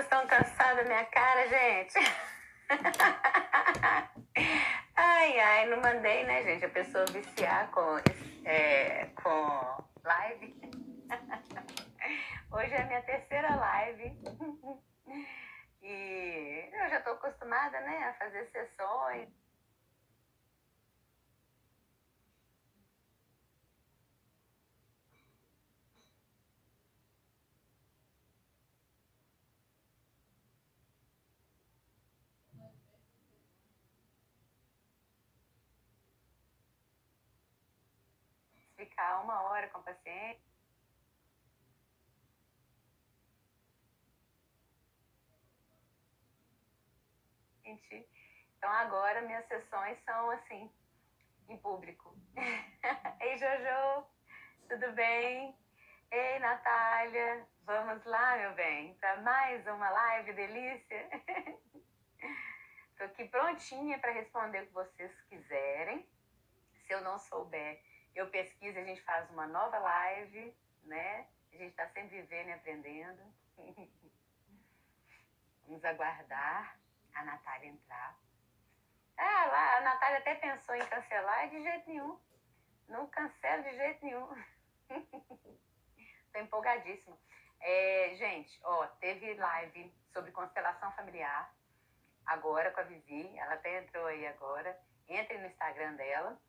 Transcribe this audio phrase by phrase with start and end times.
[0.00, 1.94] vocês estão cansados da minha cara, gente?
[4.96, 6.64] Ai, ai, não mandei, né, gente?
[6.64, 7.96] A pessoa viciar com,
[8.44, 10.54] é, com live.
[12.52, 14.12] Hoje é a minha terceira live.
[15.82, 19.30] E eu já estou acostumada, né, a fazer sessões.
[39.00, 40.42] Ficar uma hora com o paciente.
[48.58, 50.70] Então agora minhas sessões são assim,
[51.48, 52.14] em público.
[53.22, 54.06] Ei, Jojo,
[54.68, 55.56] tudo bem?
[56.10, 61.08] Ei, Natália, vamos lá, meu bem, para mais uma live delícia?
[62.92, 66.06] Estou aqui prontinha para responder o que vocês quiserem.
[66.86, 67.82] Se eu não souber,
[68.14, 71.26] eu pesquiso, a gente faz uma nova live, né?
[71.52, 73.22] A gente está sempre vivendo e aprendendo.
[75.66, 76.78] Vamos aguardar
[77.14, 78.18] a Natália entrar.
[79.16, 82.18] Ah, lá, a Natália até pensou em cancelar de jeito nenhum.
[82.88, 84.28] Não cancela de jeito nenhum.
[86.32, 87.18] Tô empolgadíssima.
[87.60, 91.54] É, gente, ó, teve live sobre constelação familiar,
[92.24, 94.78] agora com a Vivi, ela até entrou aí agora.
[95.08, 96.40] Entre no Instagram dela.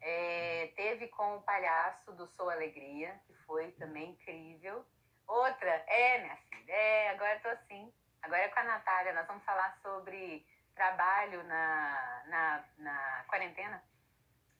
[0.00, 4.84] É, teve com o palhaço do Sou Alegria, que foi também incrível.
[5.26, 7.92] Outra, é, minha filha, é, agora tô assim.
[8.22, 13.82] Agora é com a Natália, nós vamos falar sobre trabalho na, na, na quarentena,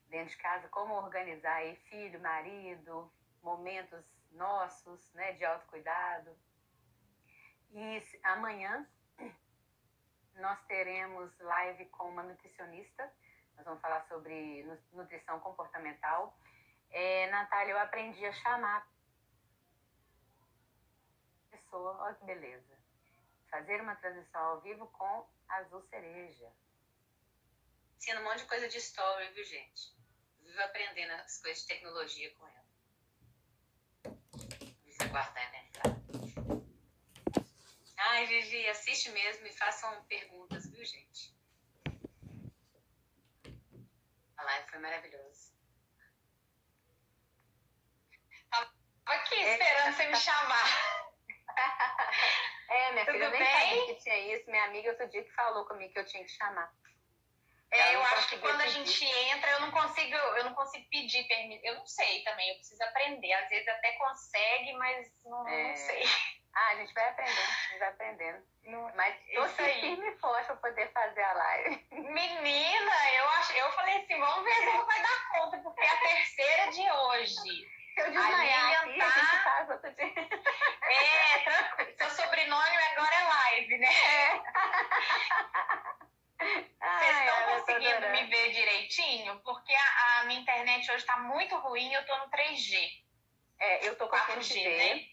[0.08, 6.36] dentro de casa, como organizar aí filho, marido, momentos nossos, né, de autocuidado.
[7.72, 8.86] E amanhã
[10.36, 13.12] nós teremos live com uma nutricionista,
[13.60, 16.34] nós vamos falar sobre nutrição comportamental.
[16.90, 18.88] É, Natália, eu aprendi a chamar
[21.52, 22.80] a pessoa, olha que beleza
[23.50, 26.50] fazer uma transmissão ao vivo com Azul Cereja.
[27.96, 29.92] Ensina um monte de coisa de story, viu, gente?
[30.40, 32.64] Vivo aprendendo as coisas de tecnologia com ela.
[34.04, 35.68] Vou aguardar né?
[37.98, 41.39] Ai, Gigi, assiste mesmo e façam perguntas, viu, gente?
[44.40, 45.52] A live foi maravilhosa.
[48.50, 48.72] Tava
[49.04, 50.66] aqui esperando é, você me chamar.
[52.70, 53.50] É, minha Tudo filha, eu nem bem?
[53.50, 54.48] sabia que tinha isso.
[54.48, 56.72] Minha amiga outro dia que falou comigo que eu tinha que chamar.
[57.72, 61.24] É, eu acho que quando a gente entra, eu não consigo, eu não consigo pedir
[61.24, 61.64] permissão.
[61.64, 63.32] Eu não sei também, eu preciso aprender.
[63.32, 65.68] Às vezes até consegue, mas não, é...
[65.68, 66.04] não sei.
[66.52, 68.42] Ah, a gente vai aprendendo, a gente vai aprendendo.
[68.64, 71.86] Não, mas tô firme e forte pra poder fazer a live.
[71.90, 76.00] Menina, eu, acho, eu falei assim, vamos ver se vai dar conta, porque é a
[76.00, 77.34] terceira de hoje.
[77.34, 79.06] Se eu desmaiar aqui, tá...
[79.06, 80.12] a gente faz outro dia.
[80.82, 81.94] É, tranquilo.
[81.98, 83.88] Seu sobrenome agora é live, né?
[83.92, 84.40] É.
[86.98, 89.38] Vocês estão conseguindo me ver direitinho?
[89.40, 93.04] Porque a, a, minha internet hoje está muito ruim e eu estou no 3G.
[93.58, 95.06] É, eu tô com 4G, né?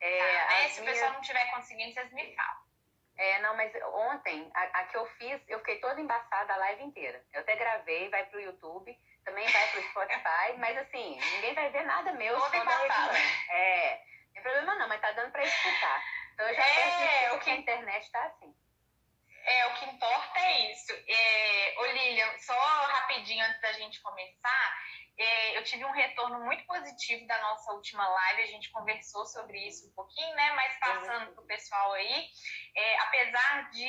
[0.00, 0.68] É, tá, né?
[0.68, 2.68] Se o pessoal não estiver conseguindo, vocês me falam.
[3.16, 6.84] É, não, mas ontem, a, a, que eu fiz, eu fiquei toda embaçada a live
[6.84, 7.24] inteira.
[7.32, 8.96] Eu até gravei, vai pro YouTube
[9.28, 12.34] também vai pro Spotify, mas assim, ninguém vai ver nada meu.
[12.38, 13.18] Toda embaçada.
[13.50, 16.02] É, não tem problema não, mas tá dando pra escutar.
[16.32, 18.54] Então eu já é, o que a internet tá assim.
[19.44, 20.92] É, o que importa é isso.
[21.06, 24.78] É, ô Lilian, só rapidinho antes da gente começar,
[25.54, 29.88] eu tive um retorno muito positivo da nossa última live, a gente conversou sobre isso
[29.88, 30.52] um pouquinho, né?
[30.52, 32.26] Mas passando para o pessoal aí,
[32.76, 33.84] é, apesar de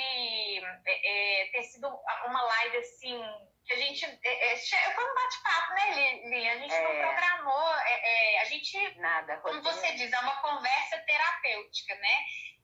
[0.86, 1.88] é, é, ter sido
[2.26, 3.22] uma live assim
[3.70, 4.06] que a gente.
[4.06, 4.58] É, é,
[4.96, 6.52] foi um bate-papo, né, Lilian?
[6.52, 6.82] A gente é.
[6.82, 9.00] não programou, é, é, a gente.
[9.00, 12.18] Nada, Como você diz, é uma conversa terapêutica, né?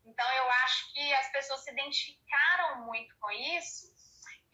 [0.07, 3.94] Então eu acho que as pessoas se identificaram muito com isso.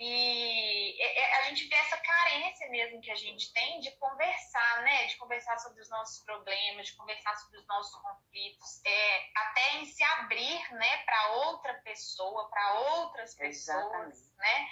[0.04, 0.98] E
[1.38, 5.06] a gente vê essa carência mesmo que a gente tem de conversar, né?
[5.06, 9.86] De conversar sobre os nossos problemas, de conversar sobre os nossos conflitos, é, até em
[9.86, 14.38] se abrir, né, para outra pessoa, para outras pessoas, Exatamente.
[14.38, 14.70] né?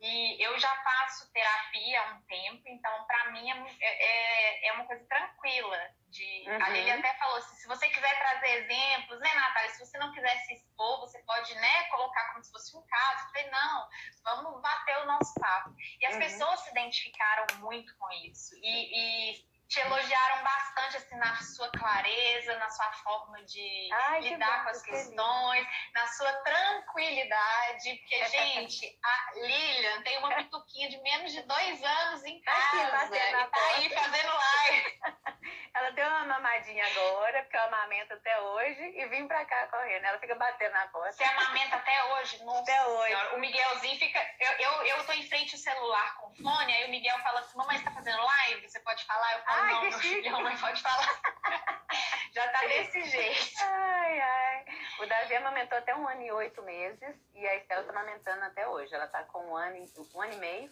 [0.00, 4.86] E eu já faço terapia há um tempo, então para mim é, é, é, uma
[4.86, 5.78] coisa tranquila.
[6.08, 6.64] De, uhum.
[6.64, 9.70] A Lili até falou assim, se você quiser trazer exemplos, né, Natália?
[9.70, 13.26] Se você não quiser se expor, você pode, né, colocar como se fosse um caso.
[13.26, 13.88] Eu falei, não,
[14.24, 15.72] vamos bater o nosso papo.
[16.00, 16.20] E as uhum.
[16.20, 18.56] pessoas se identificaram muito com isso.
[18.56, 24.58] E, e te elogiaram bastante assim na sua clareza, na sua forma de Ai, lidar
[24.58, 30.90] bom, com as que questões, na sua tranquilidade, porque gente, a Lilian tem uma pituquinha
[30.90, 34.10] de menos de dois anos em aqui, casa na e tá aí porta.
[34.10, 35.00] fazendo live.
[35.72, 40.04] Ela deu uma mamadinha agora, porque eu amamento até hoje, e vim pra cá correndo.
[40.04, 41.12] Ela fica batendo na porta.
[41.12, 42.44] Você amamenta até hoje?
[42.44, 43.06] Nossa Até hoje.
[43.06, 43.36] Senhora.
[43.36, 44.18] O Miguelzinho fica.
[44.40, 47.56] Eu, eu, eu tô em frente ao celular com fone, aí o Miguel fala assim:
[47.56, 48.68] Mamãe, você tá fazendo live?
[48.68, 49.32] Você pode falar?
[49.32, 50.14] Eu falo: Ai, Não, que meu chique.
[50.14, 51.20] filho, a mamãe pode falar.
[52.32, 53.58] Já tá desse jeito.
[53.62, 54.64] Ai, ai.
[55.00, 58.68] O Davi amamentou até um ano e oito meses, e a Estela tá amamentando até
[58.68, 58.94] hoje.
[58.94, 60.70] Ela tá com um ano, e- um ano e meio.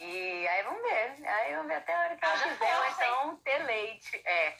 [0.00, 1.26] E aí vamos ver.
[1.28, 4.16] Aí vamos ver até a hora que ela quiser, então ter leite.
[4.26, 4.56] É.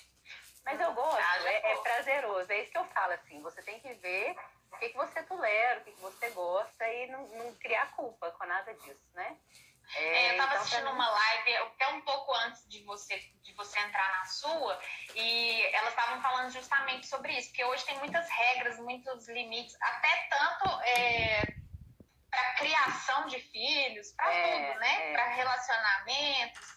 [0.64, 2.52] Mas eu gosto, é, é prazeroso.
[2.52, 3.40] É isso que eu falo, assim.
[3.42, 4.36] Você tem que ver
[4.72, 8.30] o que, que você tolera, o que, que você gosta e não, não criar culpa
[8.32, 9.36] com nada disso, né?
[9.94, 13.54] É, eu tava então, pra assistindo uma live até um pouco antes de você, de
[13.54, 14.80] você entrar na sua,
[15.14, 20.28] e elas estavam falando justamente sobre isso, porque hoje tem muitas regras, muitos limites, até
[20.28, 21.54] tanto é,
[22.30, 25.10] para criação de filhos, para É, tudo, né?
[25.10, 25.12] é.
[25.12, 26.68] Para relacionamentos.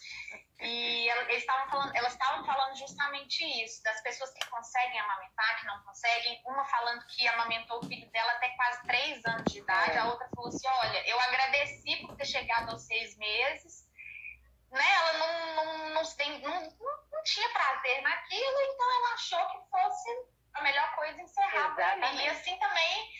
[0.61, 5.59] E ela- eles estavam falando, elas estavam falando justamente isso, das pessoas que conseguem amamentar,
[5.59, 6.41] que não conseguem.
[6.45, 9.97] Uma falando que amamentou o filho dela até quase três anos de idade, É.
[9.99, 13.89] a outra falou assim: olha, eu agradeci por ter chegado aos seis meses.
[14.71, 14.85] Né?
[14.93, 16.03] Ela não, não, não,
[16.39, 16.77] não,
[17.11, 20.09] não, tinha prazer naquilo, então ela achou que fosse
[20.53, 22.23] a melhor coisa encerrar por ali.
[22.23, 23.11] E assim também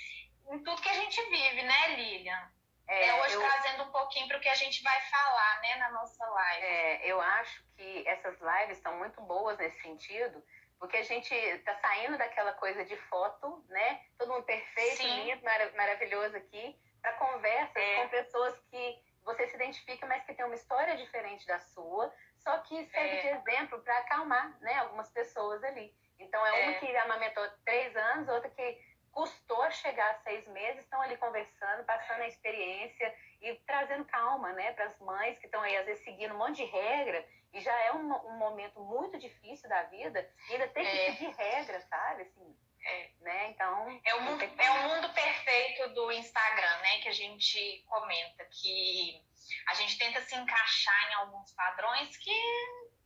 [0.51, 2.51] em tudo que a gente vive, né, Lilian?
[2.87, 5.75] É, É, hoje eu- trazendo um pouquinho para o que a gente vai falar, né,
[5.75, 6.65] na nossa live.
[6.65, 10.43] É, eu acho que essas lives estão muito boas nesse sentido,
[10.79, 14.01] porque a gente tá saindo daquela coisa de foto, né?
[14.17, 15.23] Todo mundo perfeito, Sim.
[15.25, 17.95] lindo, mara- maravilhoso aqui, para conversas É.
[18.03, 22.57] com pessoas que você se identifica, mas que tem uma história diferente da sua, só
[22.59, 23.21] que serve É.
[23.21, 24.73] de exemplo para acalmar, né?
[24.79, 25.95] Algumas pessoas ali.
[26.19, 26.79] Então é, uma É.
[26.79, 32.21] que amamentou três anos, outra que custou chegar a seis meses, estão ali conversando, passando
[32.21, 36.33] a experiência e trazendo calma, né, para as mães que estão aí às vezes seguindo
[36.33, 40.53] um monte de regra e já é um, um momento muito difícil da vida, e
[40.53, 41.11] ainda tem que É.
[41.11, 42.21] seguir regra, sabe?
[42.23, 43.09] Assim, É.
[43.19, 43.49] né?
[43.49, 46.99] Então É o, mundo, é o mundo perfeito do Instagram, né?
[47.01, 49.21] Que a gente comenta, que
[49.67, 52.33] a gente tenta se encaixar em alguns padrões que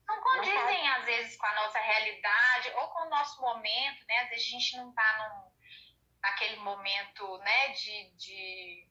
[0.08, 4.20] não condizem, às vezes, com a nossa realidade ou com o nosso momento, né?
[4.20, 5.52] Às vezes a gente não tá num,
[6.26, 8.88] naquele momento, né, de, de.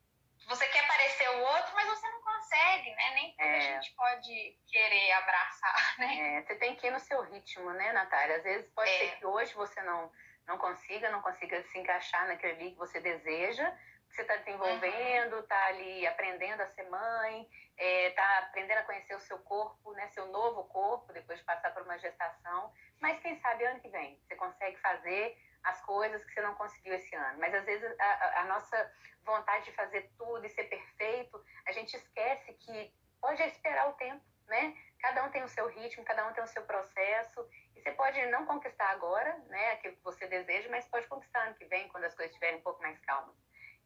[0.46, 3.10] Você quer parecer o outro, mas você não consegue, né?
[3.14, 3.60] Nem tudo a É.
[3.60, 6.36] gente pode querer abraçar, né?
[6.38, 8.36] É, você tem que ir no seu ritmo, né, Natália?
[8.36, 8.98] Às vezes pode É.
[8.98, 10.12] ser que hoje você não,
[10.46, 13.70] não consiga, não consiga se encaixar naquele ali que você deseja,
[14.08, 17.48] que você está desenvolvendo, está ali aprendendo a ser mãe,
[17.78, 21.82] está aprendendo a conhecer o seu corpo, né, seu novo corpo, depois de passar por
[21.82, 22.70] uma gestação.
[23.00, 26.94] Mas quem sabe ano que vem você consegue fazer as coisas que você não conseguiu
[26.94, 27.38] esse ano.
[27.38, 28.93] Mas às vezes a, a- nossa
[29.25, 34.22] vontade de fazer tudo e ser perfeito, a gente esquece que pode esperar o tempo,
[34.46, 34.76] né?
[35.00, 37.49] Cada um tem o seu ritmo, cada um tem o seu processo.
[37.75, 41.55] E você pode não conquistar agora, né, aquilo que você deseja, mas pode conquistar ano
[41.55, 43.34] que vem, quando as coisas estiverem um pouco mais calmas.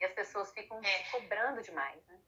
[0.00, 1.02] E as pessoas ficam É.
[1.10, 2.18] cobrando demais, né?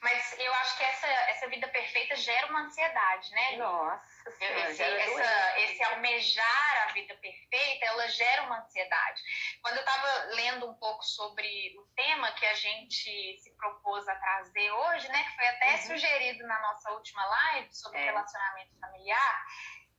[0.00, 3.56] Mas eu acho que essa, essa vida perfeita gera uma ansiedade, né?
[3.56, 9.22] Nossa Senhora, Esse, essa, esse almejar a vida perfeita, ela gera uma ansiedade.
[9.62, 14.14] Quando eu estava lendo um pouco sobre o tema que a gente se propôs a
[14.16, 15.78] trazer hoje, né, que foi até Uhum.
[15.78, 18.04] sugerido na nossa última live sobre É.
[18.04, 19.46] relacionamento familiar,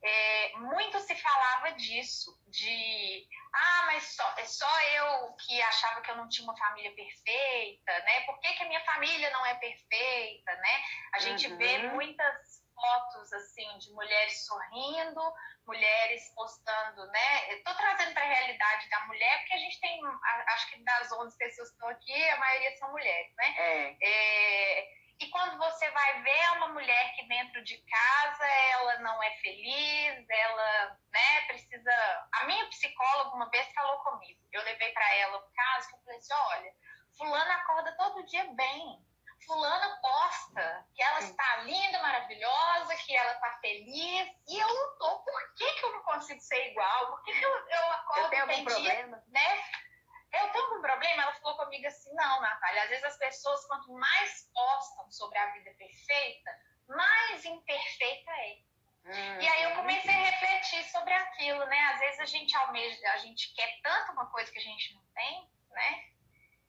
[0.04, 6.12] é, muito se falava disso, de ah, mas só, é só eu que achava que
[6.12, 8.22] eu não tinha uma família perfeita, né?
[8.22, 10.84] Por que, que a minha família não é perfeita, né?
[11.14, 11.58] A gente Uhum.
[11.58, 15.22] vê muitas fotos assim de mulheres sorrindo,
[15.68, 17.56] mulheres postando, né?
[17.64, 20.02] Tô trazendo para a realidade da mulher porque a gente tem,
[20.48, 23.56] acho que das 11 pessoas que estão aqui, a maioria são mulheres, né?
[23.58, 24.88] É, É,
[25.24, 29.32] e quando você vai ver é uma mulher que dentro de casa ela não é
[29.38, 32.28] feliz, ela né, precisa.
[32.34, 36.00] A minha psicóloga uma vez falou comigo, eu levei para ela o caso que eu
[36.00, 36.74] falei assim: olha,
[37.18, 39.00] Fulana acorda todo dia bem.
[39.46, 45.20] Fulana posta que ela está linda, maravilhosa, que ela está feliz, e eu não tô.
[45.20, 47.08] Por que, que eu não consigo ser igual?
[47.08, 49.24] Por que, que eu, eu acordo eu tenho algum dia problema?
[49.28, 49.64] né?
[50.34, 51.24] Eu tenho algum problema?
[51.24, 55.52] Ela falou comigo assim, não, Natália, às vezes as pessoas, quanto mais postam sobre a
[55.52, 56.52] vida perfeita,
[56.88, 58.58] mais imperfeita é.
[59.06, 61.80] E aí eu comecei a refletir sobre aquilo, né?
[61.94, 65.04] Às vezes a gente almeja, a gente quer tanto uma coisa que a gente não
[65.14, 66.13] tem, né?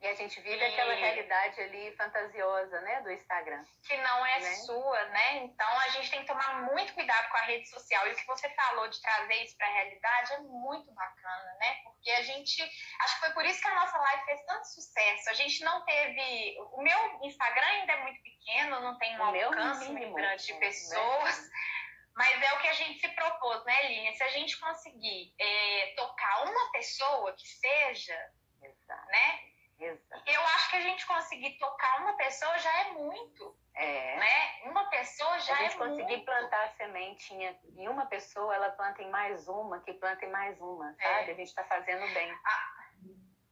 [0.04, 0.64] E a gente vive e...
[0.64, 3.64] aquela realidade ali fantasiosa, né, do Instagram.
[3.86, 4.54] Que não é né?
[4.56, 5.36] sua, né?
[5.38, 8.06] Então a gente tem que tomar muito cuidado com a rede social.
[8.06, 11.80] E o que você falou de trazer isso para a realidade é muito bacana, né?
[11.84, 12.62] Porque a gente,
[13.00, 15.30] acho que foi por isso que a nossa live fez tanto sucesso.
[15.30, 19.22] A gente não teve, o meu Instagram ainda é muito pequeno, não tem um o
[19.22, 20.60] alcance muito grande de né?
[20.60, 21.50] pessoas.
[22.14, 24.12] Mas é o que a gente se propôs, né, Linha?
[24.12, 28.32] Se a gente conseguir é, tocar uma pessoa que seja,
[28.62, 29.06] Exato.
[29.10, 29.53] né?
[29.84, 30.22] Exato.
[30.26, 33.56] Eu acho que a gente conseguir tocar uma pessoa já é muito.
[33.74, 34.16] É.
[34.16, 34.62] Né?
[34.70, 35.60] Uma pessoa já é muito.
[35.60, 36.24] A gente conseguir muito.
[36.24, 40.58] plantar a sementinha em uma pessoa, ela planta em mais uma, que planta em mais
[40.60, 41.02] uma, é.
[41.02, 41.32] sabe?
[41.32, 42.38] A gente está fazendo bem.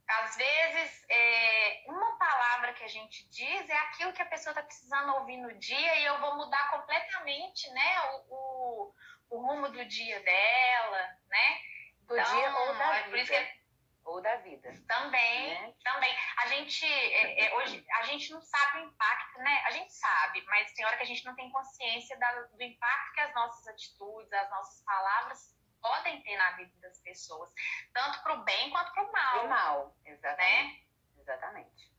[0.08, 4.62] às vezes, é, uma palavra que a gente diz é aquilo que a pessoa está
[4.62, 8.00] precisando ouvir no dia e eu vou mudar completamente, né?
[8.10, 8.94] O, o,
[9.30, 11.60] o rumo do dia dela, né?
[12.06, 13.61] Do então, dia ou da é vida
[14.04, 14.72] ou da vida.
[14.86, 15.74] Também, né?
[15.84, 16.16] também.
[16.38, 19.62] A gente, é, é, hoje, a gente não sabe o impacto, né?
[19.66, 23.12] A gente sabe, mas tem hora que a gente não tem consciência da, do impacto
[23.14, 27.52] que as nossas atitudes, as nossas palavras podem ter na vida das pessoas,
[27.92, 29.32] tanto para o bem quanto para o mal.
[29.32, 30.72] Para o mal, exatamente.
[30.72, 30.82] Né?
[31.18, 31.92] Exatamente.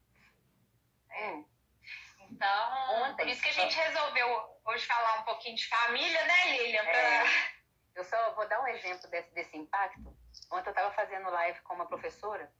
[1.10, 1.44] É.
[2.20, 6.58] Então, Ontem, por isso que a gente resolveu hoje falar um pouquinho de família, né,
[6.58, 6.84] Lilian?
[6.84, 6.94] Pra...
[6.94, 7.24] É.
[7.96, 10.18] Eu só vou dar um exemplo desse, desse impacto
[10.54, 12.52] Ontem eu estava fazendo live com uma professora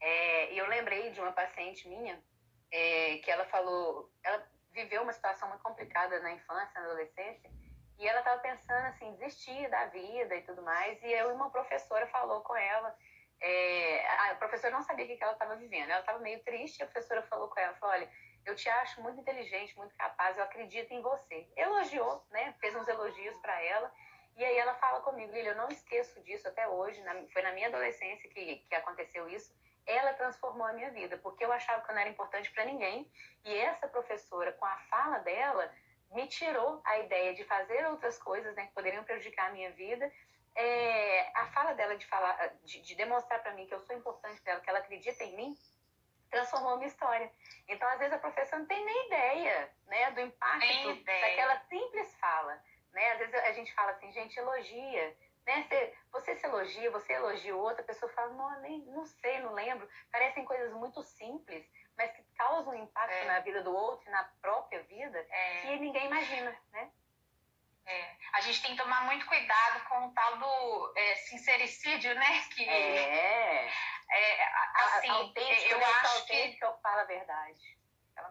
[0.00, 2.22] é, e eu lembrei de uma paciente minha
[2.70, 7.50] é, que ela falou, ela viveu uma situação muito complicada na infância, na adolescência,
[7.98, 12.06] e ela estava pensando assim, desistir da vida e tudo mais, e eu uma professora
[12.06, 12.96] falou com ela,
[13.40, 16.86] é, a professora não sabia o que ela estava vivendo, ela estava meio triste, a
[16.86, 18.08] professora falou com ela, falou, olha,
[18.44, 21.46] eu te acho muito inteligente, muito capaz, eu acredito em você.
[21.56, 22.54] Elogiou, né?
[22.60, 23.92] Fez uns elogios para ela
[24.38, 27.50] e aí ela fala comigo, Lilia, eu não esqueço disso até hoje, na, foi na
[27.50, 29.52] minha adolescência que, que aconteceu isso.
[29.84, 33.10] Ela transformou a minha vida, porque eu achava que eu não era importante para ninguém.
[33.44, 35.68] E essa professora, com a fala dela,
[36.12, 40.08] me tirou a ideia de fazer outras coisas né, que poderiam prejudicar a minha vida.
[40.54, 44.40] É, a fala dela de falar, de, de demonstrar para mim que eu sou importante
[44.40, 45.58] para ela, que ela acredita em mim,
[46.30, 47.28] transformou a minha história.
[47.66, 52.62] Então, às vezes, a professora não tem nem ideia né, do impacto daquela simples fala.
[52.98, 53.12] Né?
[53.12, 55.16] Às vezes a gente fala assim, gente, elogia.
[55.46, 55.62] Né?
[55.62, 59.38] Você, você se elogia, você elogia o outro, a pessoa fala, não, nem, não sei,
[59.38, 59.88] não lembro.
[60.10, 61.64] Parecem coisas muito simples,
[61.96, 63.24] mas que causam impacto é.
[63.26, 65.60] na vida do outro e na própria vida é.
[65.60, 66.90] que ninguém imagina, né?
[67.86, 68.16] É.
[68.32, 72.42] A gente tem que tomar muito cuidado com o tal do é, sincericídio, né?
[72.54, 73.64] Que, é.
[74.10, 75.84] é assim, autêntico, eu né?
[75.84, 76.58] acho que...
[76.82, 77.77] fala a verdade.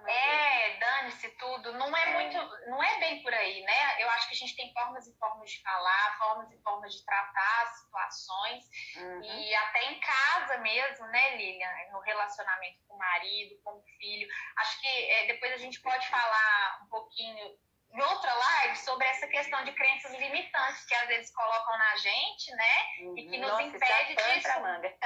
[0.07, 1.73] É, dane-se tudo.
[1.73, 4.01] Não é, é, muito, não é bem por aí, né?
[4.01, 7.05] Eu acho que a gente tem formas e formas de falar, formas e formas de
[7.05, 8.63] tratar as situações.
[8.95, 9.21] Uhum.
[9.23, 11.91] E até em casa mesmo, né, Lilian?
[11.91, 14.27] No relacionamento com o marido, com o filho.
[14.57, 17.57] Acho que é, depois a gente pode falar um pouquinho
[17.97, 22.51] em outra live sobre essa questão de crenças limitantes que às vezes colocam na gente,
[22.51, 22.95] né?
[23.15, 24.59] E que nos Nossa, impede de.
[24.59, 24.87] Manga.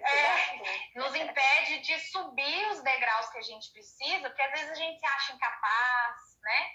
[0.00, 4.74] é, nos impede de subir os degraus que a gente precisa, porque às vezes a
[4.74, 6.72] gente se acha incapaz, né?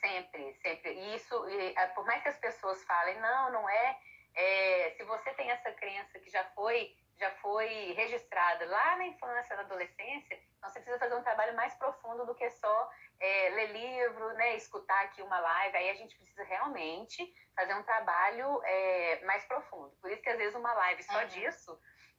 [0.00, 0.92] Sempre, sempre.
[0.92, 3.98] E isso, e, é, por mais que as pessoas falem, não, não é,
[4.34, 4.94] é.
[4.98, 9.62] Se você tem essa crença que já foi já foi registrada lá na infância, na
[9.62, 14.32] adolescência, então você precisa fazer um trabalho mais profundo do que só é, ler livro,
[14.34, 15.76] né, escutar aqui uma live.
[15.76, 19.90] Aí a gente precisa realmente fazer um trabalho é, mais profundo.
[20.00, 21.26] Por isso que às vezes uma live só uhum.
[21.26, 21.78] disso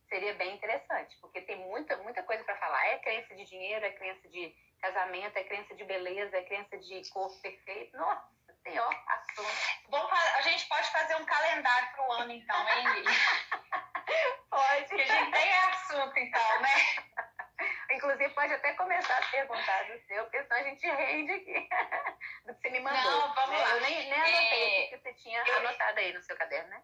[0.09, 2.85] seria bem interessante, porque tem muita, muita coisa para falar.
[2.87, 7.07] É crença de dinheiro, é crença de casamento, é crença de beleza, é crença de
[7.09, 7.95] corpo perfeito.
[7.95, 8.27] Nossa,
[8.63, 9.89] tem ó, assunto.
[9.89, 13.03] Bom, a gente pode fazer um calendário para o ano, então, hein,
[14.49, 14.95] pode.
[14.95, 16.69] Que a gente tem assunto, então, né?
[17.99, 21.69] Inclusive, pode até começar a perguntar do seu, porque senão a gente rende aqui
[22.47, 23.11] do que você me mandou.
[23.11, 23.57] Não, vamos né?
[23.57, 23.75] lá.
[23.75, 24.85] Eu nem, nem anotei é...
[24.85, 25.57] o que você tinha eu...
[25.57, 26.81] anotado aí no seu caderno, né?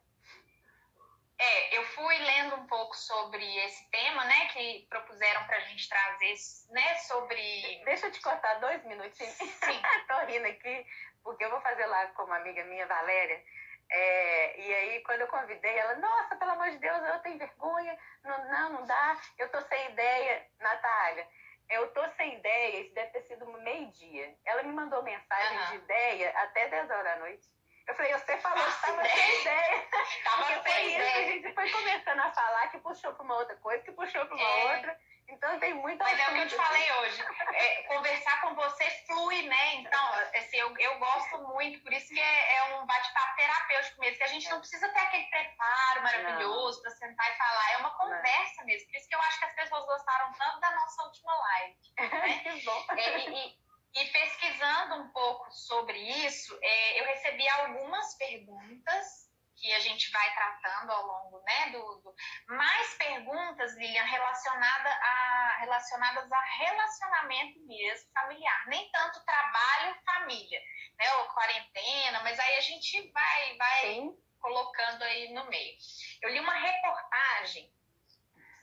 [1.40, 5.88] É, eu fui lendo um pouco sobre esse tema, né, que propuseram para a gente
[5.88, 6.36] trazer,
[6.70, 7.82] né, sobre...
[7.86, 9.34] Deixa eu te cortar dois minutinhos.
[9.36, 9.82] Sim.
[10.08, 10.86] Tô rindo aqui,
[11.24, 13.42] porque eu vou fazer live com uma amiga minha, Valéria,
[13.90, 17.98] é, e aí, quando eu convidei ela, nossa, pelo amor de Deus, eu tenho vergonha,
[18.24, 21.28] não, não, não dá, eu tô sem ideia, Natália.
[21.70, 24.36] Eu tô sem ideia, isso deve ter sido meio-dia.
[24.46, 25.66] Ela me mandou mensagem uhum.
[25.70, 27.48] de ideia até 10 horas da noite.
[27.88, 29.88] Eu falei, você falou que estava sem ideia.
[30.24, 31.10] Tava sem ideia.
[31.10, 34.26] Isso, a gente foi começando a falar que puxou para uma outra coisa, que puxou
[34.26, 34.76] para uma é.
[34.76, 35.00] outra.
[35.28, 37.24] Então tem muita Mas é o que eu te falei hoje.
[37.54, 39.76] É, conversar com você flui, né?
[39.76, 44.18] Então, assim, eu, eu gosto muito, por isso que é, é um bate-papo terapêutico mesmo,
[44.18, 47.72] que a gente não precisa ter aquele preparo maravilhoso para sentar e falar.
[47.72, 48.66] É uma conversa não.
[48.66, 48.88] mesmo.
[48.88, 51.76] Por isso que eu acho que as pessoas gostaram tanto da nossa última live.
[51.98, 52.40] Né?
[52.44, 52.86] que bom.
[52.98, 53.58] É, e,
[53.96, 59.25] e, pesquisando um pouco sobre isso, é, eu recebi algumas perguntas
[59.66, 62.16] que a gente vai tratando ao longo, né, do, do...
[62.48, 70.62] mais perguntas, Lilian, relacionada a, relacionadas a relacionamento mesmo familiar, nem tanto trabalho, família,
[71.00, 74.02] né, ou quarentena, mas aí a gente vai, vai
[74.40, 75.76] colocando aí no meio.
[76.22, 77.74] Eu li uma reportagem,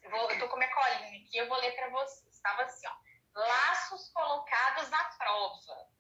[0.05, 2.87] eu, vou, eu tô com minha colinha aqui, eu vou ler para vocês, estava assim,
[2.87, 5.92] ó, laços colocados à prova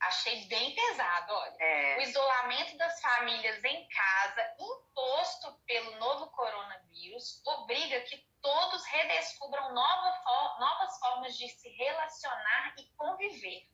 [0.00, 1.56] Achei bem pesado, olha.
[1.58, 1.98] É.
[1.98, 10.56] O isolamento das famílias em casa, imposto pelo novo coronavírus, obriga que todos redescubram nova,
[10.60, 13.68] novas formas de se relacionar e conviver.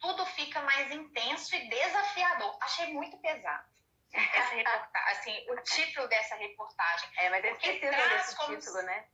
[0.00, 2.56] Tudo fica mais intenso e desafiador.
[2.60, 3.66] Achei muito pesado.
[4.12, 7.10] Essa reportagem, assim, o título dessa reportagem.
[7.16, 8.58] É, mas é esqueci desse como...
[8.58, 9.08] título, né?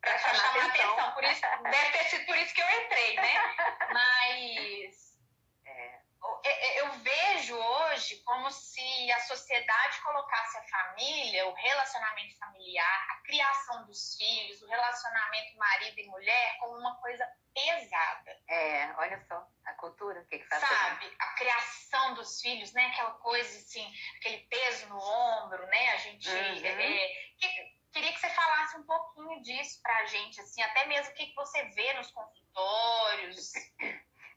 [0.00, 0.92] Para chamar, chamar atenção.
[0.92, 1.12] atenção.
[1.12, 3.34] Por isso, deve ter sido por isso que eu entrei, né?
[3.92, 5.10] Mas
[6.44, 13.22] é, eu vejo hoje como se a sociedade colocasse a família, o relacionamento familiar, a
[13.22, 18.36] criação dos filhos, o relacionamento marido e mulher como uma coisa pesada.
[18.48, 20.62] É, olha só, a cultura, o que, que faz?
[20.62, 22.86] Sabe, a criação dos filhos, né?
[22.86, 25.90] Aquela coisa assim, aquele peso no ombro, né?
[25.90, 26.28] A gente.
[26.28, 26.66] Uhum.
[26.66, 31.10] É, que, Queria que você falasse um pouquinho disso para a gente, assim, até mesmo
[31.12, 33.52] o que você vê nos consultórios.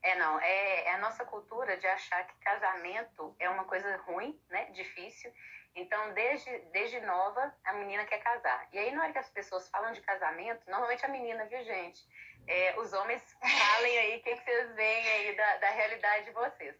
[0.05, 4.37] É, não, é, é, a nossa cultura de achar que casamento é uma coisa ruim,
[4.49, 5.33] né, difícil.
[5.75, 8.67] Então, desde, desde nova, a menina quer casar.
[8.73, 12.05] E aí, na hora que as pessoas falam de casamento, normalmente a menina, viu, gente?
[12.45, 16.31] É, os homens falem aí o que, que vocês veem aí da, da realidade de
[16.31, 16.75] vocês.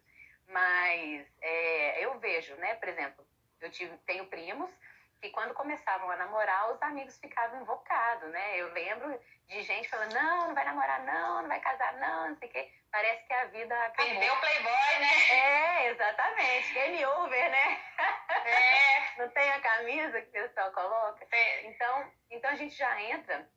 [0.46, 3.26] Mas é, eu vejo, né, por exemplo,
[3.60, 4.70] eu tive, tenho primos
[5.24, 8.60] que quando começavam a namorar, os amigos ficavam invocados, né?
[8.60, 12.36] Eu lembro de gente falando, não, não vai namorar, não, não vai casar, não, não
[12.36, 12.70] sei o quê.
[12.90, 14.12] Parece que a vida acabou.
[14.12, 15.30] Perdeu o playboy, né?
[15.30, 16.74] É, exatamente.
[16.74, 17.80] Game over, né?
[18.44, 19.16] É.
[19.18, 21.26] não tem a camisa que o pessoal coloca?
[21.32, 21.66] É.
[21.68, 23.48] Então, então a gente já entra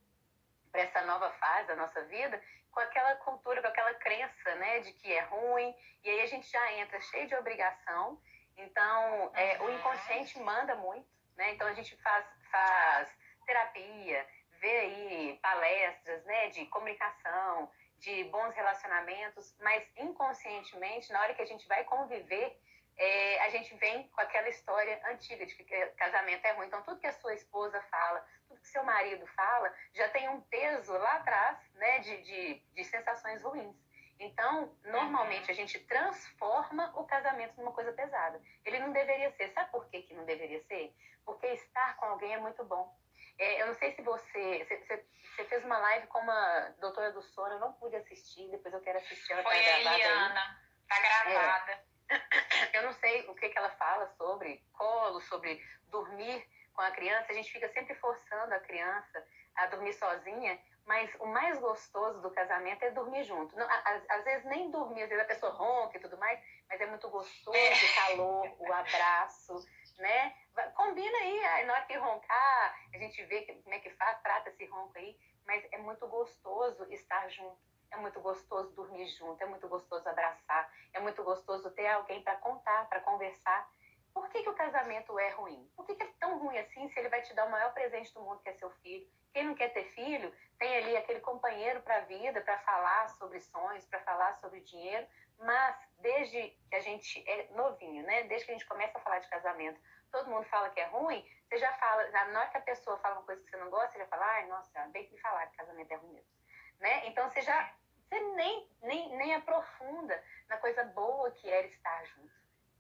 [0.71, 4.93] para essa nova fase da nossa vida com aquela cultura, com aquela crença, né, de
[4.93, 8.21] que é ruim, e aí a gente já entra cheio de obrigação.
[8.55, 11.53] Então, é, o inconsciente manda muito, né?
[11.53, 13.09] Então a gente faz, faz
[13.45, 14.27] terapia,
[14.59, 21.45] vê aí palestras né, de comunicação, de bons relacionamentos, mas inconscientemente, na hora que a
[21.45, 22.59] gente vai conviver,
[22.97, 26.67] é, a gente vem com aquela história antiga de que casamento é ruim.
[26.67, 30.41] Então, tudo que a sua esposa fala, tudo que seu marido fala, já tem um
[30.41, 33.75] peso lá atrás né, de, de, de sensações ruins.
[34.19, 38.41] Então, normalmente a gente transforma o casamento numa coisa pesada.
[38.65, 39.49] Ele não deveria ser.
[39.53, 40.93] Sabe por que, que não deveria ser?
[41.25, 42.97] Porque estar com alguém é muito bom.
[43.37, 45.45] É, eu não sei se você, você, você.
[45.45, 48.97] fez uma live com uma doutora do sono, eu não pude assistir, depois eu quero
[48.97, 49.33] assistir.
[49.33, 51.71] Ela tá Foi tá a Eliana, tá gravada.
[52.09, 56.91] É, eu não sei o que, que ela fala sobre colo, sobre dormir com a
[56.91, 57.31] criança.
[57.31, 59.23] A gente fica sempre forçando a criança
[59.55, 63.53] a dormir sozinha, mas o mais gostoso do casamento é dormir junto.
[63.57, 66.79] Não, às, às, vezes nem dormir, às vezes a pessoa ronca e tudo mais, mas
[66.79, 69.53] é muito gostoso o calor, o abraço,
[69.97, 70.33] né?
[70.75, 74.65] Combina aí, na hora que roncar, a gente vê como é que faz, trata esse
[74.65, 77.59] ronco aí, mas é muito gostoso estar junto.
[77.91, 82.35] É muito gostoso dormir junto, é muito gostoso abraçar, é muito gostoso ter alguém para
[82.37, 83.69] contar, para conversar.
[84.17, 85.71] Por que, que o casamento é ruim?
[85.75, 88.11] Por que, que é tão ruim assim se ele vai te dar o maior presente
[88.15, 89.07] do mundo, que é seu filho?
[89.31, 93.39] Quem não quer ter filho, tem ali aquele companheiro para a vida, para falar sobre
[93.39, 98.23] sonhos, para falar sobre dinheiro, mas desde que a gente é novinho, né?
[98.23, 99.79] Desde que a gente começa a falar de casamento,
[100.11, 103.17] todo mundo fala que é ruim, você já fala, na hora que a pessoa fala
[103.17, 105.45] uma coisa que você não gosta, você já fala, ai, nossa, bem que me falar
[105.45, 106.31] que casamento é ruim mesmo.
[106.79, 107.05] Né?
[107.05, 107.71] Então você já
[108.09, 112.36] você nem, nem, nem aprofunda na coisa boa que era estar junto.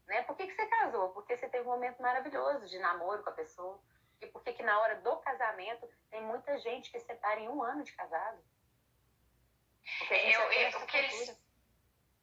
[0.07, 0.23] Né?
[0.23, 1.09] Por que, que você casou?
[1.09, 3.79] Porque você teve um momento maravilhoso de namoro com a pessoa.
[4.21, 7.61] E por que, que na hora do casamento tem muita gente que separa em um
[7.61, 8.41] ano de casado?
[10.09, 11.39] Eu, eu, o, que eles,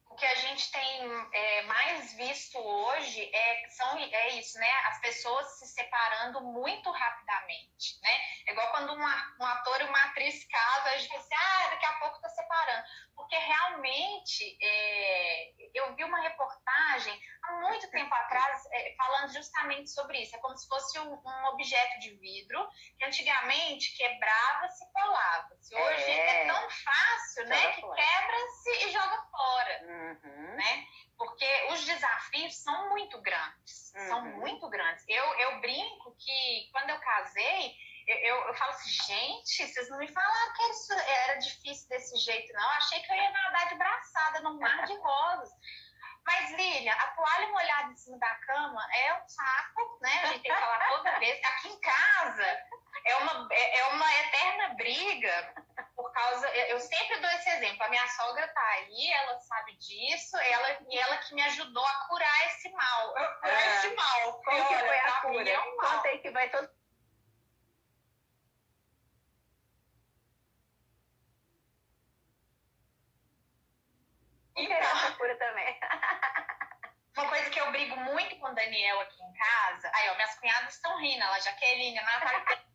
[0.09, 1.01] o que a gente tem
[1.33, 4.71] é, mais visto hoje é, são, é isso, né?
[4.85, 8.17] As pessoas se separando muito rapidamente, né?
[8.47, 11.69] É igual quando uma, um ator e uma atriz casam, a gente pensa, assim, ah,
[11.71, 12.87] daqui a pouco tá separando.
[13.15, 20.19] Porque realmente, é, eu vi uma reportagem há muito tempo atrás é, falando justamente sobre
[20.19, 20.35] isso.
[20.35, 22.67] É como se fosse um, um objeto de vidro
[22.97, 25.75] que antigamente quebrava-se e colava-se.
[25.75, 26.43] Hoje é.
[26.43, 30.55] é, tão fácil, né, que quebra-se e joga fora, uhum.
[30.55, 30.85] né?
[31.17, 34.07] Porque os desafios são muito grandes, uhum.
[34.07, 35.05] são muito grandes.
[35.07, 37.75] Eu, eu brinco que quando eu casei,
[38.07, 42.15] eu, eu, eu, falo assim, gente, vocês não me falaram que isso era difícil desse
[42.17, 42.61] jeito, não.
[42.61, 45.49] Eu achei que eu ia nadar de braçada no mar de rosas.
[46.25, 50.21] Mas, Lilian, a toalha molhada em cima da cama é um saco, né?
[50.23, 51.39] A gente tem que falar toda vez.
[51.43, 52.63] Aqui em casa
[53.05, 55.53] é uma, é, é uma eterna briga
[55.95, 56.47] por causa.
[56.49, 57.83] Eu sempre dou esse exemplo.
[57.83, 62.07] A minha sogra tá aí, ela sabe disso, ela, e ela que me ajudou a
[62.07, 63.13] curar esse mal.
[63.13, 63.77] Curar é.
[63.77, 64.33] esse mal.
[64.43, 65.49] Como que foi a cura?
[65.49, 66.69] É um Conta aí que vai todo
[74.55, 75.79] Então, cura também.
[77.17, 79.91] Uma coisa que eu brigo muito com o Daniel aqui em casa.
[79.93, 82.65] Aí, ó, minhas cunhadas estão rindo, ela, Jaqueline, a Natália.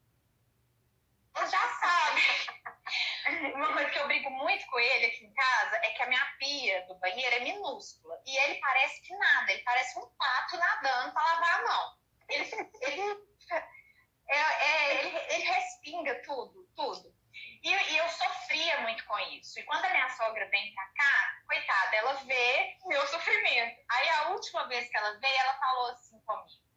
[1.36, 3.52] Elas já sabem.
[3.54, 6.24] Uma coisa que eu brigo muito com ele aqui em casa é que a minha
[6.38, 8.20] pia do banheiro é minúscula.
[8.26, 11.98] E ele parece que nada, ele parece um pato nadando para lavar a mão.
[12.28, 13.02] Ele, ele,
[14.28, 17.19] é, é, ele, ele respinga tudo, tudo.
[17.62, 19.60] E, e, eu sofria muito com isso.
[19.60, 23.80] E quando a minha sogra vem pra cá, coitada, ela vê meu sofrimento.
[23.90, 26.70] Aí a última vez que ela veio, ela falou assim comigo.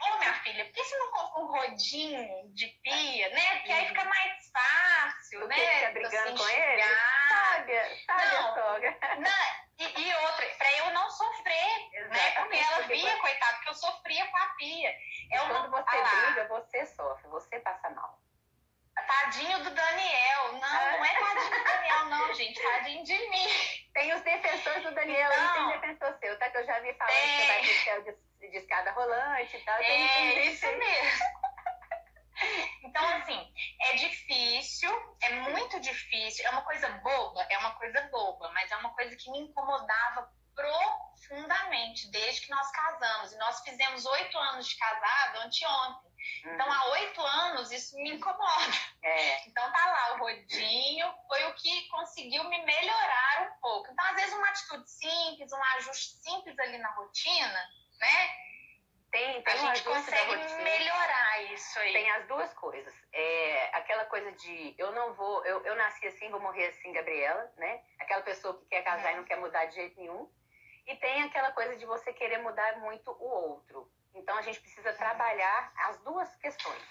[0.00, 3.56] Ô, minha filha, por que você não compra um rodinho de pia, né?
[3.58, 5.54] Porque aí fica mais fácil, né?
[5.54, 6.82] Fica brigando com ele?
[7.28, 8.98] Sabe, sabe não, sogra.
[9.18, 12.08] Não, e, e, outra, pra eu não sofrer, Exatamente.
[12.08, 12.30] né?
[12.32, 14.94] Porque ela via, coitada, porque eu sofria com a pia.
[15.30, 18.21] É uma, quando você briga, você sofre, você passa mal.
[19.12, 20.52] Tadinho do Daniel.
[20.52, 20.96] Não, é.
[20.96, 22.62] não é tadinho do Daniel, não, gente.
[22.62, 23.46] Tadinho de mim.
[23.92, 25.70] Tem os defensores do Daniel não.
[25.70, 26.50] e tem defensor seu, tá?
[26.50, 29.74] Que eu já vi falar que você vai ter de, de escada rolante e tal.
[29.76, 31.24] É, tem, isso mesmo.
[32.82, 34.90] Então, assim, é difícil,
[35.22, 39.14] é muito difícil, é uma coisa boba, é uma coisa boba, mas é uma coisa
[39.16, 43.32] que me incomodava profundamente desde que nós casamos.
[43.32, 46.11] E nós fizemos oito anos de casado anteontem.
[46.44, 48.72] Então, há oito anos, isso me incomoda.
[49.02, 49.48] É.
[49.48, 53.90] Então, tá lá, o rodinho foi o que conseguiu me melhorar um pouco.
[53.90, 58.42] Então, às vezes, uma atitude simples, um ajuste simples ali na rotina, né?
[59.12, 61.92] Tem, tem a gente consegue melhorar isso aí.
[61.92, 62.94] Tem as duas coisas.
[63.12, 67.52] É, aquela coisa de eu não vou, eu, eu nasci assim, vou morrer assim, Gabriela,
[67.58, 67.82] né?
[67.98, 69.12] Aquela pessoa que quer casar é.
[69.12, 70.32] e não quer mudar de jeito nenhum.
[70.86, 73.92] E tem aquela coisa de você querer mudar muito o outro.
[74.14, 76.82] Então, a gente precisa trabalhar as duas questões.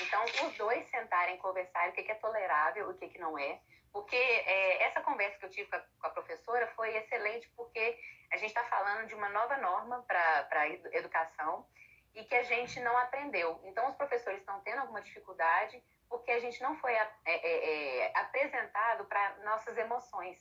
[0.00, 3.60] Então, os dois sentarem e conversarem o que é tolerável e o que não é.
[3.92, 7.98] Porque é, essa conversa que eu tive com a, com a, professora foi excelente, porque
[8.30, 11.66] a gente está falando de uma nova norma para a educação
[12.14, 13.60] e que a gente não aprendeu.
[13.64, 18.18] Então, os professores estão tendo alguma dificuldade porque a gente não foi é, é, é,
[18.18, 20.38] apresentado para nossas emoções.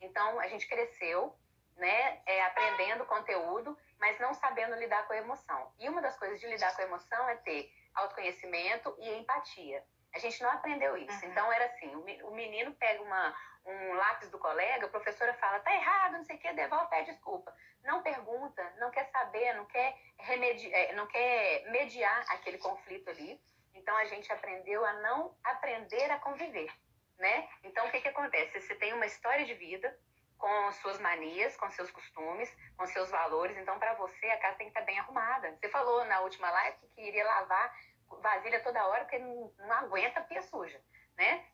[0.00, 1.36] Então, a gente cresceu
[1.76, 5.72] né, é, aprendendo conteúdo, mas não sabendo lidar com a emoção.
[5.78, 9.84] E uma das coisas de lidar com a emoção é ter autoconhecimento e empatia.
[10.14, 11.24] A gente não aprendeu isso.
[11.24, 11.30] Uhum.
[11.30, 13.34] Então era assim: o menino pega uma,
[13.64, 17.12] um lápis do colega, a professora fala, tá errado, não sei o que, devolve, pede
[17.12, 17.54] desculpa.
[17.84, 23.40] Não pergunta, não quer saber, não quer, remedi é, não quer mediar aquele conflito ali.
[23.74, 26.70] Então a gente aprendeu a não aprender a conviver.
[27.18, 27.48] Né?
[27.64, 28.60] Então o que, que acontece?
[28.60, 29.96] Você tem uma história de vida,
[30.38, 33.56] com suas manias, com seus costumes, com seus valores.
[33.58, 35.50] Então, para você, a casa tem que estar tá bem arrumada.
[35.52, 37.76] Você falou na última live que iria lavar
[38.22, 40.80] vasilha toda hora porque não, não aguenta pia suja,
[41.16, 41.44] né?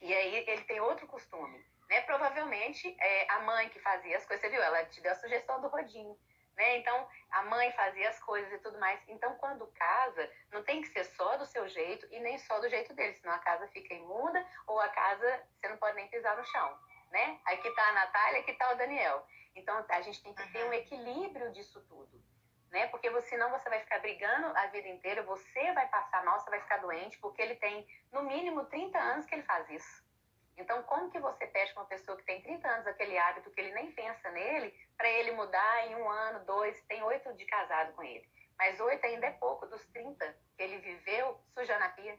[0.00, 2.00] E aí ele tem outro costume, né?
[2.02, 4.62] Provavelmente é, a mãe que fazia as coisas, você viu?
[4.62, 6.18] Ela te deu a sugestão do rodinho.
[6.56, 6.78] Né?
[6.78, 9.00] Então, a mãe fazia as coisas e tudo mais.
[9.06, 12.68] Então, quando casa, não tem que ser só do seu jeito e nem só do
[12.68, 16.36] jeito dele, senão a casa fica imunda ou a casa você não pode nem pisar
[16.36, 16.78] no chão
[17.10, 17.40] né?
[17.46, 19.26] Aqui está a Natália, aqui está o Daniel.
[19.54, 22.22] Então a gente tem que ter um equilíbrio disso tudo,
[22.70, 22.86] né?
[22.88, 26.60] Porque senão você vai ficar brigando a vida inteira, você vai passar mal, você vai
[26.60, 30.08] ficar doente, porque ele tem no mínimo 30 anos que ele faz isso.
[30.56, 33.60] Então, como que você pede para uma pessoa que tem 30 anos aquele hábito que
[33.60, 37.92] ele nem pensa nele, para ele mudar em um ano, dois, tem oito de casado
[37.92, 38.28] com ele.
[38.58, 42.18] Mas oito ainda é pouco, dos 30 que ele viveu sujando a pia.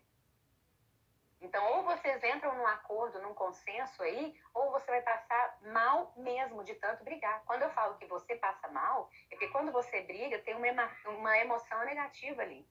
[1.42, 6.64] Então, ou vocês entram num acordo, num consenso aí, ou você vai passar mal mesmo
[6.64, 7.42] de tanto brigar.
[7.46, 11.38] Quando eu falo que você passa mal, é que quando você briga, tem uma, uma
[11.38, 12.68] emoção negativa ali.